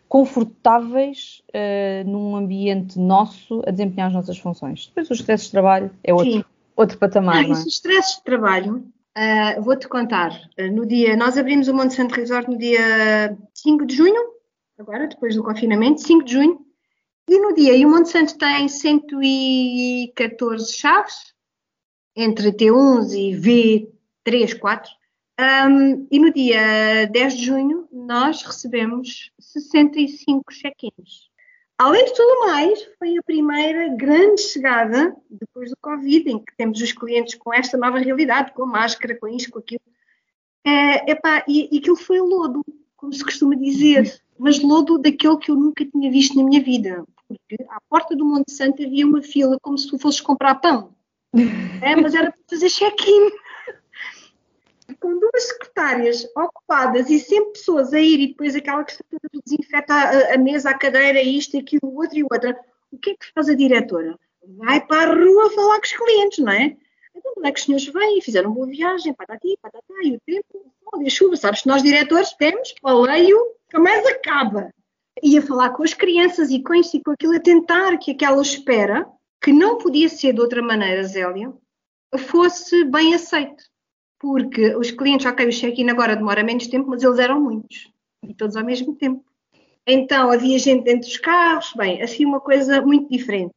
confortáveis 0.09 1.42
uh, 1.51 2.09
num 2.09 2.35
ambiente 2.35 2.99
nosso 2.99 3.62
a 3.66 3.71
desempenhar 3.71 4.09
as 4.09 4.14
nossas 4.14 4.38
funções. 4.38 4.87
Depois 4.87 5.11
o 5.11 5.14
stress 5.14 5.44
de 5.44 5.51
trabalho 5.51 5.90
é 6.03 6.14
outro, 6.14 6.44
outro 6.75 6.99
patamar. 6.99 7.37
Ah, 7.37 7.42
não 7.42 7.51
é? 7.51 7.53
Esse 7.53 7.68
stress 7.68 8.16
de 8.16 8.25
trabalho, 8.25 8.90
uh, 9.16 9.62
vou-te 9.62 9.87
contar, 9.87 10.33
uh, 10.59 10.73
no 10.73 10.87
dia, 10.87 11.16
nós 11.16 11.37
abrimos 11.37 11.68
o 11.68 11.75
Monte 11.75 11.94
Santo 11.94 12.14
Resort 12.14 12.51
no 12.51 12.57
dia 12.57 13.37
5 13.55 13.87
de 13.87 13.97
junho, 13.97 14.33
agora, 14.79 15.07
depois 15.07 15.35
do 15.35 15.42
confinamento, 15.42 16.01
5 16.01 16.25
de 16.25 16.33
junho, 16.33 16.59
e 17.29 17.38
no 17.38 17.55
dia, 17.55 17.77
e 17.77 17.85
o 17.85 17.90
Monte 17.90 18.09
Santo 18.09 18.38
tem 18.38 18.66
114 18.66 20.73
chaves, 20.73 21.35
entre 22.16 22.51
T11 22.51 23.14
e 23.14 23.92
V3, 24.27 24.59
4, 24.59 24.90
um, 25.40 26.07
e 26.11 26.18
no 26.18 26.33
dia 26.33 27.07
10 27.07 27.37
de 27.37 27.46
junho 27.46 27.88
nós 27.92 28.42
recebemos 28.42 29.31
65 29.38 30.53
check-ins. 30.53 31.29
Além 31.79 32.05
de 32.07 32.14
tudo 32.14 32.40
mais, 32.40 32.83
foi 32.98 33.16
a 33.16 33.22
primeira 33.22 33.88
grande 33.94 34.42
chegada 34.42 35.14
depois 35.31 35.70
do 35.70 35.77
Covid, 35.81 36.29
em 36.29 36.38
que 36.40 36.57
temos 36.57 36.81
os 36.81 36.90
clientes 36.90 37.37
com 37.37 37.55
esta 37.55 37.79
nova 37.79 37.98
realidade, 37.98 38.53
com 38.53 38.64
a 38.64 38.66
máscara, 38.66 39.16
com 39.16 39.29
isto, 39.29 39.53
com 39.53 39.61
aquilo. 39.61 39.81
É, 40.66 41.12
epá, 41.12 41.44
e, 41.46 41.68
e 41.72 41.79
aquilo 41.79 41.94
foi 41.94 42.18
lodo, 42.18 42.64
como 42.96 43.12
se 43.12 43.22
costuma 43.22 43.55
dizer, 43.55 44.20
mas 44.37 44.61
lodo 44.61 44.98
daquele 44.98 45.37
que 45.37 45.53
eu 45.53 45.55
nunca 45.55 45.87
tinha 45.87 46.11
visto 46.11 46.37
na 46.37 46.42
minha 46.42 46.61
vida. 46.61 47.05
Porque 47.29 47.57
à 47.70 47.81
porta 47.88 48.16
do 48.16 48.24
Monte 48.24 48.51
Santo 48.51 48.83
havia 48.83 49.07
uma 49.07 49.22
fila 49.22 49.57
como 49.62 49.79
se 49.79 49.88
tu 49.88 50.01
fosses 50.01 50.20
comprar 50.20 50.57
pão. 50.57 50.92
É, 51.81 51.94
mas 51.94 52.12
era 52.12 52.33
para 52.33 52.40
fazer 52.51 52.68
check-in 52.70 53.31
com 54.96 55.18
duas 55.18 55.44
secretárias 55.44 56.24
ocupadas 56.37 57.11
e 57.11 57.18
sempre 57.18 57.53
pessoas 57.53 57.92
a 57.92 58.01
ir 58.01 58.20
e 58.20 58.29
depois 58.29 58.55
aquela 58.55 58.85
que 58.85 58.96
desinfeta 59.44 59.92
a, 59.92 60.35
a 60.35 60.38
mesa, 60.38 60.70
a 60.70 60.79
cadeira, 60.79 61.20
isto, 61.20 61.59
aquilo, 61.59 61.83
o 61.85 61.96
outro 61.96 62.18
e 62.18 62.22
o 62.22 62.29
outro, 62.31 62.55
o 62.90 62.98
que 62.98 63.11
é 63.11 63.14
que 63.14 63.33
faz 63.35 63.48
a 63.48 63.55
diretora? 63.55 64.18
Vai 64.57 64.85
para 64.87 65.12
a 65.12 65.14
rua 65.14 65.51
falar 65.51 65.77
com 65.77 65.85
os 65.85 65.92
clientes, 65.92 66.38
não 66.38 66.53
é? 66.53 66.77
Então, 67.14 67.35
como 67.35 67.46
é 67.46 67.53
que 67.53 67.59
os 67.59 67.66
senhores 67.66 67.87
vêm 67.87 68.18
e 68.18 68.22
fizeram 68.22 68.53
boa 68.53 68.66
viagem, 68.66 69.12
patati, 69.12 69.59
patatá, 69.61 69.94
e 70.05 70.16
o 70.16 70.20
tempo, 70.24 70.72
oh, 70.92 71.01
a 71.05 71.11
chuva, 71.11 71.37
sabes 71.37 71.64
nós 71.64 71.83
diretores 71.83 72.33
temos, 72.33 72.72
paleio, 72.81 73.38
que 73.68 73.79
mais 73.79 74.07
acaba. 74.07 74.72
Ia 75.22 75.42
falar 75.42 75.70
com 75.70 75.83
as 75.83 75.92
crianças 75.92 76.51
e 76.51 76.62
com 76.62 76.74
isto 76.74 76.96
e 76.96 77.03
com 77.03 77.11
aquilo, 77.11 77.35
a 77.35 77.40
tentar 77.40 77.98
que 77.98 78.12
aquela 78.12 78.40
espera, 78.40 79.07
que 79.42 79.53
não 79.53 79.79
podia 79.79 80.09
ser 80.09 80.33
de 80.33 80.40
outra 80.40 80.62
maneira, 80.62 81.03
Zélia, 81.03 81.53
fosse 82.16 82.85
bem 82.85 83.14
aceito 83.14 83.64
porque 84.19 84.75
os 84.77 84.91
clientes, 84.91 85.27
ok, 85.27 85.47
o 85.47 85.51
check-in 85.51 85.89
agora 85.91 86.17
demora 86.17 86.43
menos 86.43 86.67
tempo, 86.67 86.89
mas 86.89 87.03
eles 87.03 87.19
eram 87.19 87.41
muitos 87.41 87.93
e 88.27 88.35
todos 88.35 88.57
ao 88.57 88.65
mesmo 88.65 88.95
tempo. 88.97 89.25
Então 89.87 90.31
havia 90.31 90.59
gente 90.59 90.85
dentro 90.85 91.09
dos 91.09 91.17
carros, 91.19 91.73
bem, 91.77 92.03
assim 92.03 92.25
uma 92.25 92.41
coisa 92.41 92.83
muito 92.83 93.09
diferente. 93.11 93.55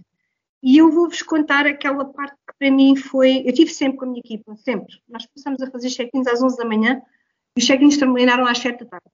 E 0.64 0.78
eu 0.78 0.92
vou-vos 0.92 1.22
contar 1.24 1.66
aquela 1.66 2.06
parte 2.06 2.36
que 2.48 2.54
para 2.58 2.72
mim 2.72 2.96
foi. 2.96 3.42
Eu 3.46 3.54
tive 3.54 3.74
sempre 3.74 3.98
com 3.98 4.06
a 4.06 4.08
minha 4.08 4.20
equipa, 4.20 4.56
sempre. 4.56 5.02
Nós 5.10 5.26
começamos 5.26 5.62
a 5.62 5.72
fazer 5.72 5.90
check-ins 5.90 6.28
às 6.28 6.42
11 6.42 6.56
da 6.58 6.66
manhã 6.66 7.02
e 7.58 7.60
os 7.60 7.66
check-ins 7.66 7.98
terminaram 7.98 8.46
às 8.46 8.60
7 8.60 8.84
da 8.84 8.86
tarde. 8.86 9.08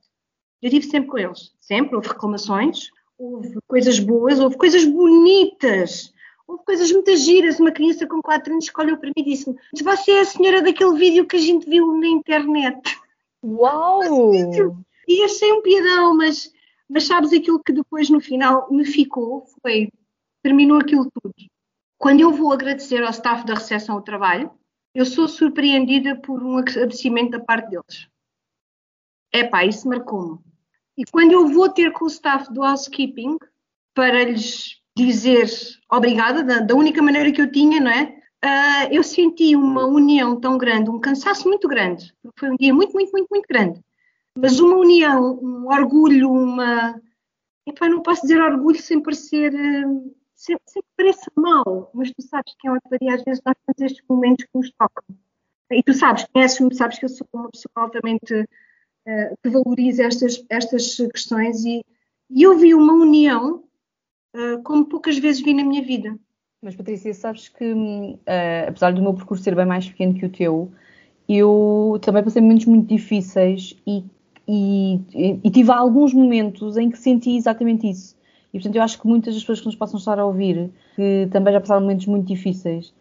Eu 0.61 0.69
tive 0.69 0.85
sempre 0.85 1.09
com 1.09 1.17
eles, 1.17 1.53
sempre. 1.59 1.95
Houve 1.95 2.09
reclamações, 2.09 2.89
houve 3.17 3.57
coisas 3.65 3.97
boas, 3.99 4.39
houve 4.39 4.57
coisas 4.57 4.83
bonitas 4.83 6.13
Houve 6.47 6.63
coisas 6.63 6.91
muito 6.91 7.15
giras. 7.17 7.59
Uma 7.59 7.71
criança 7.71 8.07
com 8.07 8.21
4 8.21 8.53
anos 8.53 8.71
olhou 8.77 8.97
para 8.97 9.09
mim 9.09 9.13
e 9.17 9.23
disse-me: 9.23 9.57
Você 9.83 10.11
é 10.11 10.21
a 10.21 10.25
senhora 10.25 10.61
daquele 10.61 10.97
vídeo 10.97 11.27
que 11.27 11.35
a 11.35 11.39
gente 11.39 11.69
viu 11.69 11.93
na 11.97 12.07
internet. 12.07 12.97
Uau! 13.43 14.33
E 15.07 15.23
achei 15.23 15.51
um 15.51 15.61
piadão, 15.61 16.15
mas, 16.15 16.51
mas 16.89 17.05
sabes 17.05 17.33
aquilo 17.33 17.61
que 17.61 17.73
depois 17.73 18.09
no 18.09 18.19
final 18.19 18.67
me 18.71 18.85
ficou? 18.85 19.45
Foi, 19.61 19.89
terminou 20.41 20.79
aquilo 20.79 21.09
tudo. 21.11 21.33
Quando 21.97 22.21
eu 22.21 22.31
vou 22.31 22.51
agradecer 22.51 23.03
ao 23.03 23.09
staff 23.09 23.45
da 23.45 23.55
recepção 23.55 23.97
o 23.97 24.01
trabalho, 24.01 24.51
eu 24.93 25.05
sou 25.05 25.27
surpreendida 25.27 26.15
por 26.15 26.43
um 26.43 26.57
agradecimento 26.57 27.31
da 27.31 27.39
parte 27.39 27.69
deles. 27.69 28.07
É 29.31 29.43
pá, 29.43 29.65
isso 29.65 29.87
marcou-me. 29.87 30.39
E 30.97 31.05
quando 31.05 31.31
eu 31.31 31.47
vou 31.47 31.69
ter 31.69 31.91
com 31.91 32.05
o 32.05 32.09
staff 32.09 32.51
do 32.53 32.63
housekeeping 32.63 33.37
para 33.93 34.23
lhes 34.23 34.81
dizer 35.05 35.49
obrigada, 35.91 36.43
da, 36.43 36.59
da, 36.59 36.75
única 36.75 37.01
maneira 37.01 37.31
que 37.31 37.41
eu 37.41 37.51
tinha, 37.51 37.79
não 37.79 37.91
é? 37.91 38.15
Uh, 38.43 38.91
eu 38.91 39.03
senti 39.03 39.55
uma 39.55 39.85
união 39.85 40.39
tão 40.39 40.57
grande, 40.57 40.89
um 40.89 40.99
cansaço 40.99 41.47
muito 41.47 41.67
grande, 41.67 42.13
foi 42.37 42.51
um 42.51 42.55
dia 42.55 42.73
muito, 42.73 42.93
muito, 42.93 43.11
muito, 43.11 43.27
muito 43.29 43.47
grande. 43.47 43.81
Mas 44.37 44.59
uma 44.59 44.77
união, 44.77 45.39
um 45.41 45.67
orgulho, 45.67 46.31
uma. 46.31 47.01
Epá, 47.65 47.89
não 47.89 48.01
posso 48.01 48.21
dizer 48.21 48.39
orgulho 48.39 48.79
sem 48.79 49.01
parecer. 49.01 49.53
Uh, 49.53 50.15
sem, 50.37 50.55
sem 50.67 50.81
que 50.81 50.87
pareça 50.95 51.31
mal, 51.35 51.89
mas 51.93 52.11
tu 52.11 52.21
sabes 52.21 52.53
que 52.59 52.67
é 52.67 52.71
uma 52.71 52.79
e 53.01 53.09
às 53.09 53.23
vezes 53.23 53.41
nós 53.43 53.55
temos 53.65 53.91
estes 53.91 54.05
momentos 54.07 54.45
que 54.45 54.51
nos 54.53 54.71
tocam. 54.71 55.03
E 55.71 55.83
tu 55.83 55.93
sabes, 55.93 56.25
conheces-me, 56.31 56.73
sabes 56.75 56.99
que 56.99 57.05
eu 57.05 57.09
sou 57.09 57.27
uma 57.33 57.49
pessoa 57.49 57.71
altamente 57.75 58.33
uh, 58.35 59.37
que 59.43 59.49
valoriza 59.49 60.03
estas, 60.03 60.45
estas 60.49 60.95
questões 61.11 61.65
e, 61.65 61.83
e 62.29 62.43
eu 62.43 62.57
vi 62.57 62.73
uma 62.73 62.93
união 62.93 63.66
uh, 64.35 64.61
como 64.63 64.85
poucas 64.85 65.17
vezes 65.17 65.41
vi 65.41 65.53
na 65.53 65.63
minha 65.63 65.83
vida. 65.83 66.17
Mas 66.61 66.75
Patrícia, 66.75 67.13
sabes 67.13 67.49
que 67.49 67.63
uh, 67.63 68.17
apesar 68.67 68.91
do 68.91 69.01
meu 69.01 69.13
percurso 69.13 69.43
ser 69.43 69.55
bem 69.55 69.65
mais 69.65 69.87
pequeno 69.87 70.13
que 70.13 70.25
o 70.25 70.29
teu, 70.29 70.71
eu 71.29 71.99
também 72.01 72.23
passei 72.23 72.41
momentos 72.41 72.65
muito 72.65 72.87
difíceis 72.87 73.75
e, 73.85 74.03
e, 74.47 74.99
e, 75.43 75.51
tive 75.51 75.71
alguns 75.71 76.13
momentos 76.13 76.77
em 76.77 76.89
que 76.89 76.97
senti 76.97 77.35
exatamente 77.35 77.89
isso. 77.89 78.15
E 78.53 78.57
portanto 78.57 78.75
eu 78.75 78.81
acho 78.81 78.99
que 78.99 79.07
muitas 79.07 79.33
das 79.33 79.43
pessoas 79.43 79.59
que 79.59 79.65
nos 79.65 79.75
possam 79.75 79.99
estar 79.99 80.17
a 80.17 80.25
ouvir, 80.25 80.71
que 80.95 81.27
também 81.31 81.53
já 81.53 81.59
passaram 81.59 81.81
momentos 81.81 82.05
muito 82.05 82.25
difíceis, 82.25 82.93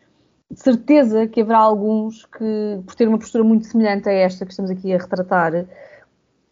de 0.51 0.61
certeza 0.61 1.27
que 1.27 1.41
haverá 1.41 1.59
alguns 1.59 2.25
que, 2.27 2.81
por 2.85 2.95
ter 2.95 3.09
uma 3.09 3.19
postura 3.19 3.43
muito 3.43 3.67
semelhante 3.67 4.09
a 4.09 4.13
esta 4.13 4.45
que 4.45 4.53
estamos 4.53 4.71
aqui 4.71 4.93
a 4.93 4.99
retratar, 4.99 5.67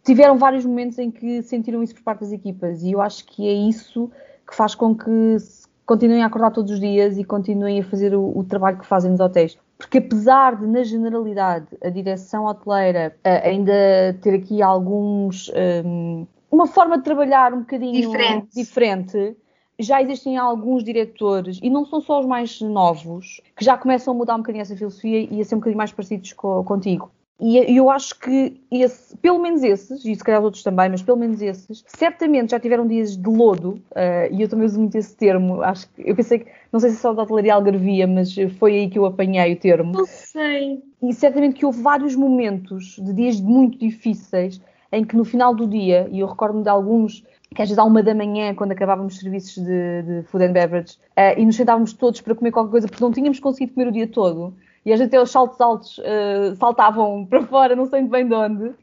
tiveram 0.03 0.37
vários 0.37 0.65
momentos 0.65 0.97
em 0.97 1.11
que 1.11 1.41
sentiram 1.43 1.83
isso 1.83 1.95
por 1.95 2.03
parte 2.03 2.21
das 2.21 2.31
equipas. 2.31 2.83
E 2.83 2.91
eu 2.91 3.01
acho 3.01 3.25
que 3.25 3.47
é 3.47 3.53
isso 3.53 4.11
que 4.47 4.55
faz 4.55 4.75
com 4.75 4.95
que 4.95 5.37
continuem 5.85 6.23
a 6.23 6.27
acordar 6.27 6.51
todos 6.51 6.71
os 6.71 6.79
dias 6.79 7.17
e 7.17 7.23
continuem 7.23 7.79
a 7.79 7.83
fazer 7.83 8.15
o, 8.15 8.37
o 8.37 8.43
trabalho 8.43 8.77
que 8.77 8.85
fazem 8.85 9.11
nos 9.11 9.19
hotéis. 9.19 9.57
Porque 9.77 9.97
apesar 9.97 10.55
de, 10.55 10.65
na 10.65 10.83
generalidade, 10.83 11.67
a 11.83 11.89
direção 11.89 12.45
hoteleira 12.45 13.15
uh, 13.25 13.47
ainda 13.47 13.73
ter 14.21 14.35
aqui 14.35 14.61
alguns... 14.61 15.51
Um, 15.85 16.25
uma 16.49 16.67
forma 16.67 16.97
de 16.97 17.03
trabalhar 17.03 17.53
um 17.53 17.59
bocadinho 17.59 17.93
diferente. 17.93 18.47
diferente 18.55 19.37
já 19.79 20.01
existem 20.01 20.37
alguns 20.37 20.83
diretores, 20.83 21.59
e 21.61 21.69
não 21.69 21.85
são 21.85 21.99
só 21.99 22.19
os 22.19 22.25
mais 22.25 22.61
novos, 22.61 23.41
que 23.55 23.65
já 23.65 23.77
começam 23.77 24.13
a 24.13 24.17
mudar 24.17 24.35
um 24.35 24.39
bocadinho 24.39 24.61
essa 24.61 24.75
filosofia 24.75 25.27
e 25.29 25.41
a 25.41 25.43
ser 25.43 25.55
um 25.55 25.59
bocadinho 25.59 25.77
mais 25.77 25.91
parecidos 25.91 26.33
co 26.33 26.63
contigo. 26.63 27.11
E 27.39 27.77
eu 27.77 27.89
acho 27.89 28.17
que 28.17 28.61
esse, 28.71 29.15
pelo 29.17 29.39
menos 29.39 29.61
esses, 29.61 30.05
e 30.05 30.15
se 30.15 30.23
calhar 30.23 30.39
os 30.39 30.45
outros 30.45 30.63
também, 30.63 30.89
mas 30.89 31.03
pelo 31.03 31.17
menos 31.17 31.41
esses, 31.41 31.83
certamente 31.85 32.51
já 32.51 32.59
tiveram 32.59 32.87
dias 32.87 33.17
de 33.17 33.29
lodo, 33.29 33.81
uh, 33.91 34.31
e 34.31 34.41
eu 34.41 34.47
também 34.47 34.65
uso 34.65 34.79
muito 34.79 34.95
esse 34.97 35.15
termo. 35.17 35.61
Acho 35.61 35.89
que 35.89 36.09
eu 36.09 36.15
pensei 36.15 36.39
que, 36.39 36.47
não 36.71 36.79
sei 36.79 36.91
se 36.91 36.95
é 36.95 36.99
só 36.99 37.13
da 37.13 37.23
hotelaria 37.23 37.53
algarvia, 37.53 38.07
mas 38.07 38.33
foi 38.57 38.75
aí 38.75 38.89
que 38.89 38.97
eu 38.97 39.05
apanhei 39.05 39.51
o 39.51 39.59
termo. 39.59 39.91
Não 39.91 40.05
sei. 40.05 40.81
E 41.03 41.13
certamente 41.13 41.55
que 41.55 41.65
houve 41.65 41.81
vários 41.81 42.15
momentos 42.15 42.95
de 43.01 43.13
dias 43.13 43.39
muito 43.41 43.77
difíceis 43.77 44.61
em 44.91 45.03
que 45.03 45.17
no 45.17 45.25
final 45.25 45.53
do 45.53 45.67
dia, 45.67 46.07
e 46.11 46.21
eu 46.21 46.27
recordo-me 46.27 46.63
de 46.63 46.69
alguns 46.69 47.25
que 47.53 47.61
às 47.61 47.67
vezes 47.67 47.77
à 47.77 47.83
uma 47.83 48.01
da 48.01 48.15
manhã, 48.15 48.53
quando 48.55 48.71
acabávamos 48.71 49.15
os 49.15 49.19
serviços 49.19 49.63
de, 49.63 50.01
de 50.03 50.23
food 50.23 50.45
and 50.45 50.53
beverage, 50.53 50.97
uh, 51.17 51.37
e 51.37 51.45
nos 51.45 51.57
sentávamos 51.57 51.91
todos 51.91 52.21
para 52.21 52.33
comer 52.33 52.51
qualquer 52.51 52.71
coisa, 52.71 52.87
porque 52.87 53.03
não 53.03 53.11
tínhamos 53.11 53.41
conseguido 53.41 53.73
comer 53.73 53.89
o 53.89 53.91
dia 53.91 54.07
todo 54.07 54.53
e 54.85 54.93
a 54.93 54.97
gente 54.97 55.07
até 55.07 55.21
os 55.21 55.31
saltos 55.31 55.59
altos 55.59 55.97
uh, 55.97 56.55
saltavam 56.57 57.25
para 57.25 57.41
fora, 57.43 57.75
não 57.75 57.87
sei 57.87 58.01
muito 58.01 58.11
bem 58.11 58.27
de 58.27 58.33
onde. 58.33 58.73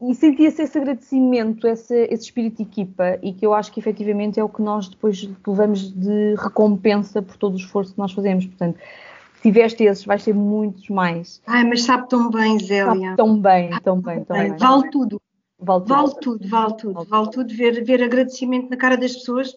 E 0.00 0.14
sentia-se 0.14 0.62
esse 0.62 0.78
agradecimento, 0.78 1.66
esse, 1.66 1.94
esse 2.04 2.24
espírito 2.24 2.58
de 2.58 2.62
equipa, 2.62 3.18
e 3.22 3.32
que 3.32 3.44
eu 3.44 3.52
acho 3.52 3.72
que 3.72 3.80
efetivamente 3.80 4.38
é 4.38 4.44
o 4.44 4.48
que 4.48 4.62
nós 4.62 4.88
depois 4.88 5.28
levamos 5.46 5.92
de 5.92 6.34
recompensa 6.36 7.20
por 7.20 7.36
todo 7.36 7.54
o 7.54 7.56
esforço 7.56 7.92
que 7.92 7.98
nós 7.98 8.12
fazemos. 8.12 8.46
Portanto, 8.46 8.78
se 9.34 9.42
tiveste 9.42 9.84
esses, 9.84 10.04
vais 10.04 10.24
ter 10.24 10.34
muitos 10.34 10.88
mais. 10.88 11.42
Ai, 11.46 11.64
mas 11.64 11.82
sabe 11.82 12.08
tão 12.08 12.30
bem, 12.30 12.58
Zélia. 12.60 12.84
Sabe 12.86 13.16
tão 13.16 13.40
bem, 13.40 13.70
tão 13.82 14.00
bem, 14.00 14.24
tão 14.24 14.36
bem. 14.36 14.56
Vale 14.56 14.90
tudo. 14.90 15.20
Vale 15.60 15.84
tudo, 15.84 15.88
vale 15.88 16.14
tudo, 16.20 16.48
vale 16.48 16.76
tudo. 16.76 17.04
Vale 17.04 17.30
tudo 17.30 17.54
ver, 17.54 17.84
ver 17.84 18.02
agradecimento 18.02 18.70
na 18.70 18.76
cara 18.76 18.96
das 18.96 19.14
pessoas 19.14 19.56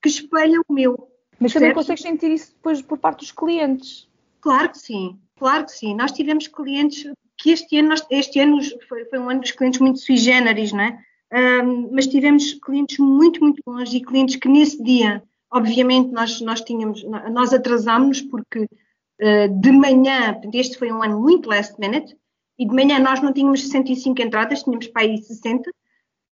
que 0.00 0.08
espelham 0.08 0.62
o 0.66 0.72
meu. 0.72 1.08
Mas 1.38 1.52
também 1.52 1.74
consegues 1.74 2.02
sentir 2.02 2.30
isso 2.30 2.52
depois 2.54 2.80
por 2.80 2.96
parte 2.96 3.18
dos 3.18 3.32
clientes? 3.32 4.08
Claro 4.42 4.70
que 4.70 4.78
sim, 4.78 5.18
claro 5.36 5.64
que 5.64 5.72
sim. 5.72 5.94
Nós 5.94 6.12
tivemos 6.12 6.48
clientes 6.48 7.10
que 7.38 7.50
este 7.50 7.78
ano, 7.78 7.94
este 8.10 8.40
ano 8.40 8.58
foi, 8.88 9.04
foi 9.06 9.18
um 9.18 9.30
ano 9.30 9.40
dos 9.40 9.52
clientes 9.52 9.80
muito 9.80 10.00
sui 10.00 10.16
generis, 10.16 10.72
não 10.72 10.82
é? 10.82 10.98
Um, 11.32 11.90
mas 11.92 12.06
tivemos 12.06 12.52
clientes 12.54 12.98
muito, 12.98 13.40
muito 13.40 13.62
bons 13.64 13.94
e 13.94 14.00
clientes 14.00 14.36
que 14.36 14.48
nesse 14.48 14.82
dia, 14.82 15.22
obviamente, 15.50 16.10
nós, 16.10 16.40
nós 16.42 16.60
tínhamos, 16.60 17.02
nós 17.30 17.54
atrasámos 17.54 18.20
porque 18.20 18.60
uh, 18.62 19.60
de 19.60 19.72
manhã, 19.72 20.38
este 20.52 20.76
foi 20.76 20.92
um 20.92 21.02
ano 21.02 21.20
muito 21.20 21.48
last 21.48 21.74
minute, 21.78 22.16
e 22.58 22.66
de 22.66 22.74
manhã 22.74 22.98
nós 22.98 23.22
não 23.22 23.32
tínhamos 23.32 23.62
65 23.62 24.20
entradas, 24.20 24.62
tínhamos 24.62 24.88
para 24.88 25.02
aí 25.02 25.16
60, 25.16 25.70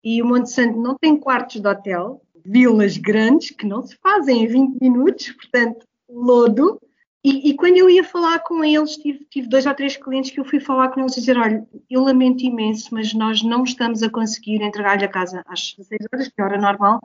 e 0.05 0.21
o 0.21 0.27
Monte 0.27 0.51
Santo 0.51 0.79
não 0.79 0.97
tem 1.01 1.17
quartos 1.17 1.61
de 1.61 1.67
hotel, 1.67 2.21
vilas 2.45 2.97
grandes 2.97 3.51
que 3.51 3.67
não 3.67 3.83
se 3.83 3.97
fazem 4.03 4.45
em 4.45 4.47
20 4.47 4.81
minutos, 4.81 5.31
portanto, 5.33 5.87
lodo. 6.09 6.81
E, 7.23 7.51
e, 7.51 7.55
quando 7.55 7.77
eu 7.77 7.91
ia 7.91 8.03
falar 8.03 8.39
com 8.39 8.65
eles, 8.65 8.97
tive, 8.97 9.27
tive, 9.27 9.47
dois 9.47 9.67
ou 9.67 9.75
três 9.75 9.95
clientes 9.95 10.31
que 10.31 10.41
eu 10.41 10.45
fui 10.45 10.59
falar 10.59 10.89
com 10.89 11.01
eles 11.01 11.17
e 11.17 11.21
dizer: 11.21 11.37
olha, 11.37 11.67
eu 11.91 12.03
lamento 12.03 12.43
imenso, 12.43 12.89
mas 12.93 13.13
nós 13.13 13.43
não 13.43 13.63
estamos 13.63 14.03
a 14.03 14.09
conseguir 14.09 14.63
entregar-lhe 14.63 15.05
a 15.05 15.09
casa 15.09 15.43
às 15.47 15.75
16 15.77 16.09
horas, 16.13 16.29
que 16.29 16.41
é 16.41 16.43
a 16.43 16.47
hora 16.47 16.59
normal, 16.59 17.01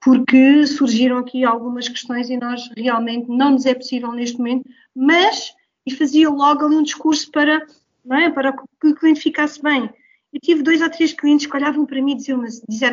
porque 0.00 0.64
surgiram 0.64 1.18
aqui 1.18 1.44
algumas 1.44 1.88
questões 1.88 2.30
e 2.30 2.36
nós 2.36 2.70
realmente 2.76 3.28
não 3.28 3.50
nos 3.50 3.66
é 3.66 3.74
possível 3.74 4.12
neste 4.12 4.38
momento, 4.38 4.68
mas, 4.94 5.52
e 5.84 5.92
fazia 5.92 6.30
logo 6.30 6.64
ali 6.64 6.76
um 6.76 6.82
discurso 6.84 7.28
para, 7.32 7.66
é, 8.12 8.30
para 8.30 8.52
que 8.52 8.86
o 8.86 8.94
cliente 8.94 9.20
ficasse 9.20 9.60
bem. 9.60 9.90
Eu 10.32 10.40
tive 10.40 10.62
dois 10.62 10.80
ou 10.80 10.90
três 10.90 11.12
clientes 11.12 11.46
que 11.46 11.56
olhavam 11.56 11.84
para 11.84 12.00
mim 12.00 12.12
e 12.12 12.16
disseram-me 12.16 12.48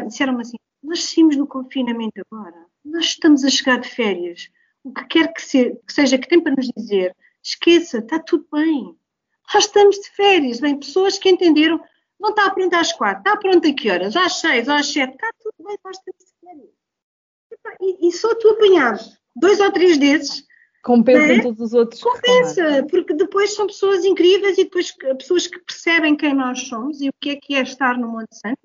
disseram 0.08 0.39
assim: 0.39 0.58
Nós 0.84 1.04
saímos 1.04 1.38
do 1.38 1.45
confinamento 1.45 2.19
agora, 2.32 2.65
nós 2.84 3.06
estamos 3.06 3.43
a 3.43 3.49
chegar 3.51 3.80
de 3.80 3.88
férias. 3.88 4.49
O 4.86 4.93
que 4.93 5.06
quer 5.06 5.34
que, 5.34 5.41
que 5.41 5.93
seja 5.93 6.17
que 6.17 6.28
tem 6.28 6.39
para 6.39 6.56
nos 6.56 6.67
dizer, 6.78 7.15
esqueça, 7.43 7.98
está 7.98 8.19
tudo 8.19 8.48
bem. 8.52 8.95
Nós 9.54 9.65
estamos 9.65 9.98
de 9.98 10.10
férias. 10.12 10.60
Bem, 10.60 10.80
pessoas 10.80 11.17
que 11.17 11.30
entenderam, 11.30 11.82
não 12.19 12.30
está 12.30 12.50
pronto 12.52 12.74
às 12.76 12.93
quatro, 12.93 13.19
está 13.19 13.36
pronto 13.36 13.67
a 13.67 13.74
que 13.74 13.89
horas? 13.89 14.15
Às 14.15 14.39
seis, 14.39 14.69
às 14.69 14.88
sete, 14.88 15.13
está 15.13 15.30
tudo 15.41 15.67
bem, 15.67 15.78
nós 15.84 15.98
estamos 15.98 16.24
de 16.24 16.39
férias. 16.39 16.69
E, 17.82 18.08
e 18.08 18.12
só 18.12 18.34
tu 18.36 18.50
apanhares 18.50 19.17
dois 19.36 19.60
ou 19.60 19.71
três 19.71 19.98
desses, 19.98 20.45
Compensa 20.86 21.34
é? 21.34 21.41
todos 21.41 21.60
os 21.60 21.74
outros. 21.74 22.00
Compensa, 22.00 22.86
porque 22.88 23.15
depois 23.15 23.56
são 23.56 23.65
pessoas 23.65 24.06
incríveis 24.06 24.56
e 24.60 24.65
depois 24.65 24.91
pessoas 25.17 25.48
que 25.48 25.60
percebem 25.60 26.15
quem 26.15 26.36
nós 26.36 26.60
somos 26.67 27.02
e 27.02 27.10
o 27.10 27.13
que 27.19 27.32
é 27.32 27.36
que 27.36 27.56
é 27.56 27.62
estar 27.63 27.98
no 27.98 28.08
Monte 28.08 28.38
Santo. 28.38 28.60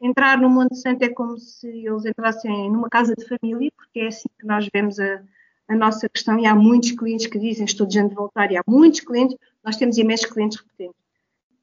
Entrar 0.00 0.40
no 0.40 0.48
Monte 0.48 0.76
Santo 0.76 1.02
é 1.02 1.08
como 1.08 1.36
se 1.36 1.66
eles 1.66 2.04
entrassem 2.04 2.70
numa 2.70 2.88
casa 2.88 3.14
de 3.16 3.26
família, 3.26 3.72
porque 3.76 4.00
é 4.00 4.06
assim 4.06 4.28
que 4.38 4.46
nós 4.46 4.68
vemos 4.72 5.00
a, 5.00 5.20
a 5.68 5.74
nossa 5.74 6.08
questão 6.08 6.38
e 6.38 6.46
há 6.46 6.54
muitos 6.54 6.92
clientes 6.92 7.26
que 7.26 7.38
dizem 7.38 7.64
estou 7.64 7.86
de 7.86 8.02
de 8.02 8.14
voltar 8.14 8.50
e 8.52 8.56
há 8.56 8.62
muitos 8.66 9.00
clientes, 9.00 9.36
nós 9.62 9.76
temos 9.76 9.96
imensos 9.96 10.26
clientes 10.26 10.58
repetentes. 10.58 11.02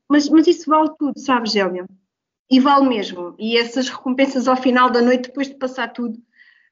Mas, 0.09 0.27
mas 0.29 0.47
isso 0.47 0.69
vale 0.69 0.89
tudo, 0.97 1.19
sabes, 1.19 1.51
Zélia? 1.51 1.85
E 2.49 2.59
vale 2.59 2.87
mesmo. 2.89 3.35
E 3.39 3.57
essas 3.57 3.87
recompensas 3.87 4.47
ao 4.47 4.57
final 4.57 4.89
da 4.89 5.01
noite, 5.01 5.27
depois 5.27 5.47
de 5.47 5.55
passar 5.55 5.87
tudo, 5.93 6.21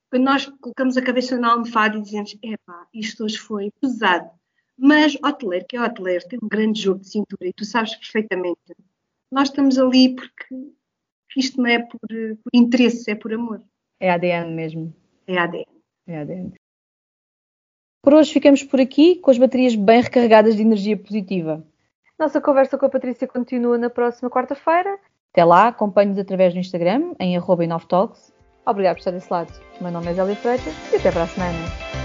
quando 0.10 0.24
nós 0.24 0.46
colocamos 0.60 0.98
a 0.98 1.02
cabeça 1.02 1.38
na 1.38 1.52
almofada 1.52 1.98
e 1.98 2.02
dizemos, 2.02 2.36
epá, 2.42 2.88
isto 2.94 3.24
hoje 3.24 3.38
foi 3.38 3.72
pesado. 3.80 4.30
Mas 4.78 5.16
hoteleiro, 5.24 5.66
que 5.68 5.78
é 5.78 5.82
hoteleiro, 5.82 6.28
tem 6.28 6.40
um 6.42 6.48
grande 6.48 6.82
jogo 6.82 7.02
de 7.02 7.10
cintura 7.10 7.48
e 7.48 7.54
tu 7.54 7.64
sabes 7.64 7.96
perfeitamente. 7.96 8.60
Nós 9.32 9.50
estamos 9.50 9.78
ali 9.78 10.16
porque 10.16 10.74
isto 11.38 11.62
não 11.62 11.68
é 11.68 11.80
por, 11.80 12.00
por 12.00 12.52
interesse, 12.54 13.12
é 13.12 13.16
por 13.16 13.32
amor. 13.32 13.62
É 14.00 14.10
ADN 14.10 14.54
mesmo. 14.54 14.94
É 15.28 15.38
ADN. 15.38 15.66
É 16.08 16.18
ADN. 16.20 16.59
Por 18.02 18.14
hoje 18.14 18.32
ficamos 18.32 18.64
por 18.64 18.80
aqui 18.80 19.16
com 19.16 19.30
as 19.30 19.38
baterias 19.38 19.76
bem 19.76 20.02
recarregadas 20.02 20.56
de 20.56 20.62
energia 20.62 20.98
positiva. 20.98 21.64
Nossa 22.18 22.40
conversa 22.40 22.78
com 22.78 22.86
a 22.86 22.90
Patrícia 22.90 23.28
continua 23.28 23.78
na 23.78 23.90
próxima 23.90 24.30
quarta-feira. 24.30 24.98
Até 25.32 25.44
lá, 25.44 25.68
acompanhe-nos 25.68 26.18
através 26.18 26.54
do 26.54 26.60
Instagram, 26.60 27.14
em 27.20 27.38
arroba 27.38 27.64
Obrigado 28.66 28.96
por 28.96 29.00
estar 29.00 29.12
desse 29.12 29.32
lado. 29.32 29.52
Meu 29.82 29.92
nome 29.92 30.08
é 30.08 30.14
Zélia 30.14 30.36
Freitas 30.36 30.74
e 30.92 30.96
até 30.96 31.12
para 31.12 31.24
a 31.24 31.28
semana. 31.28 31.99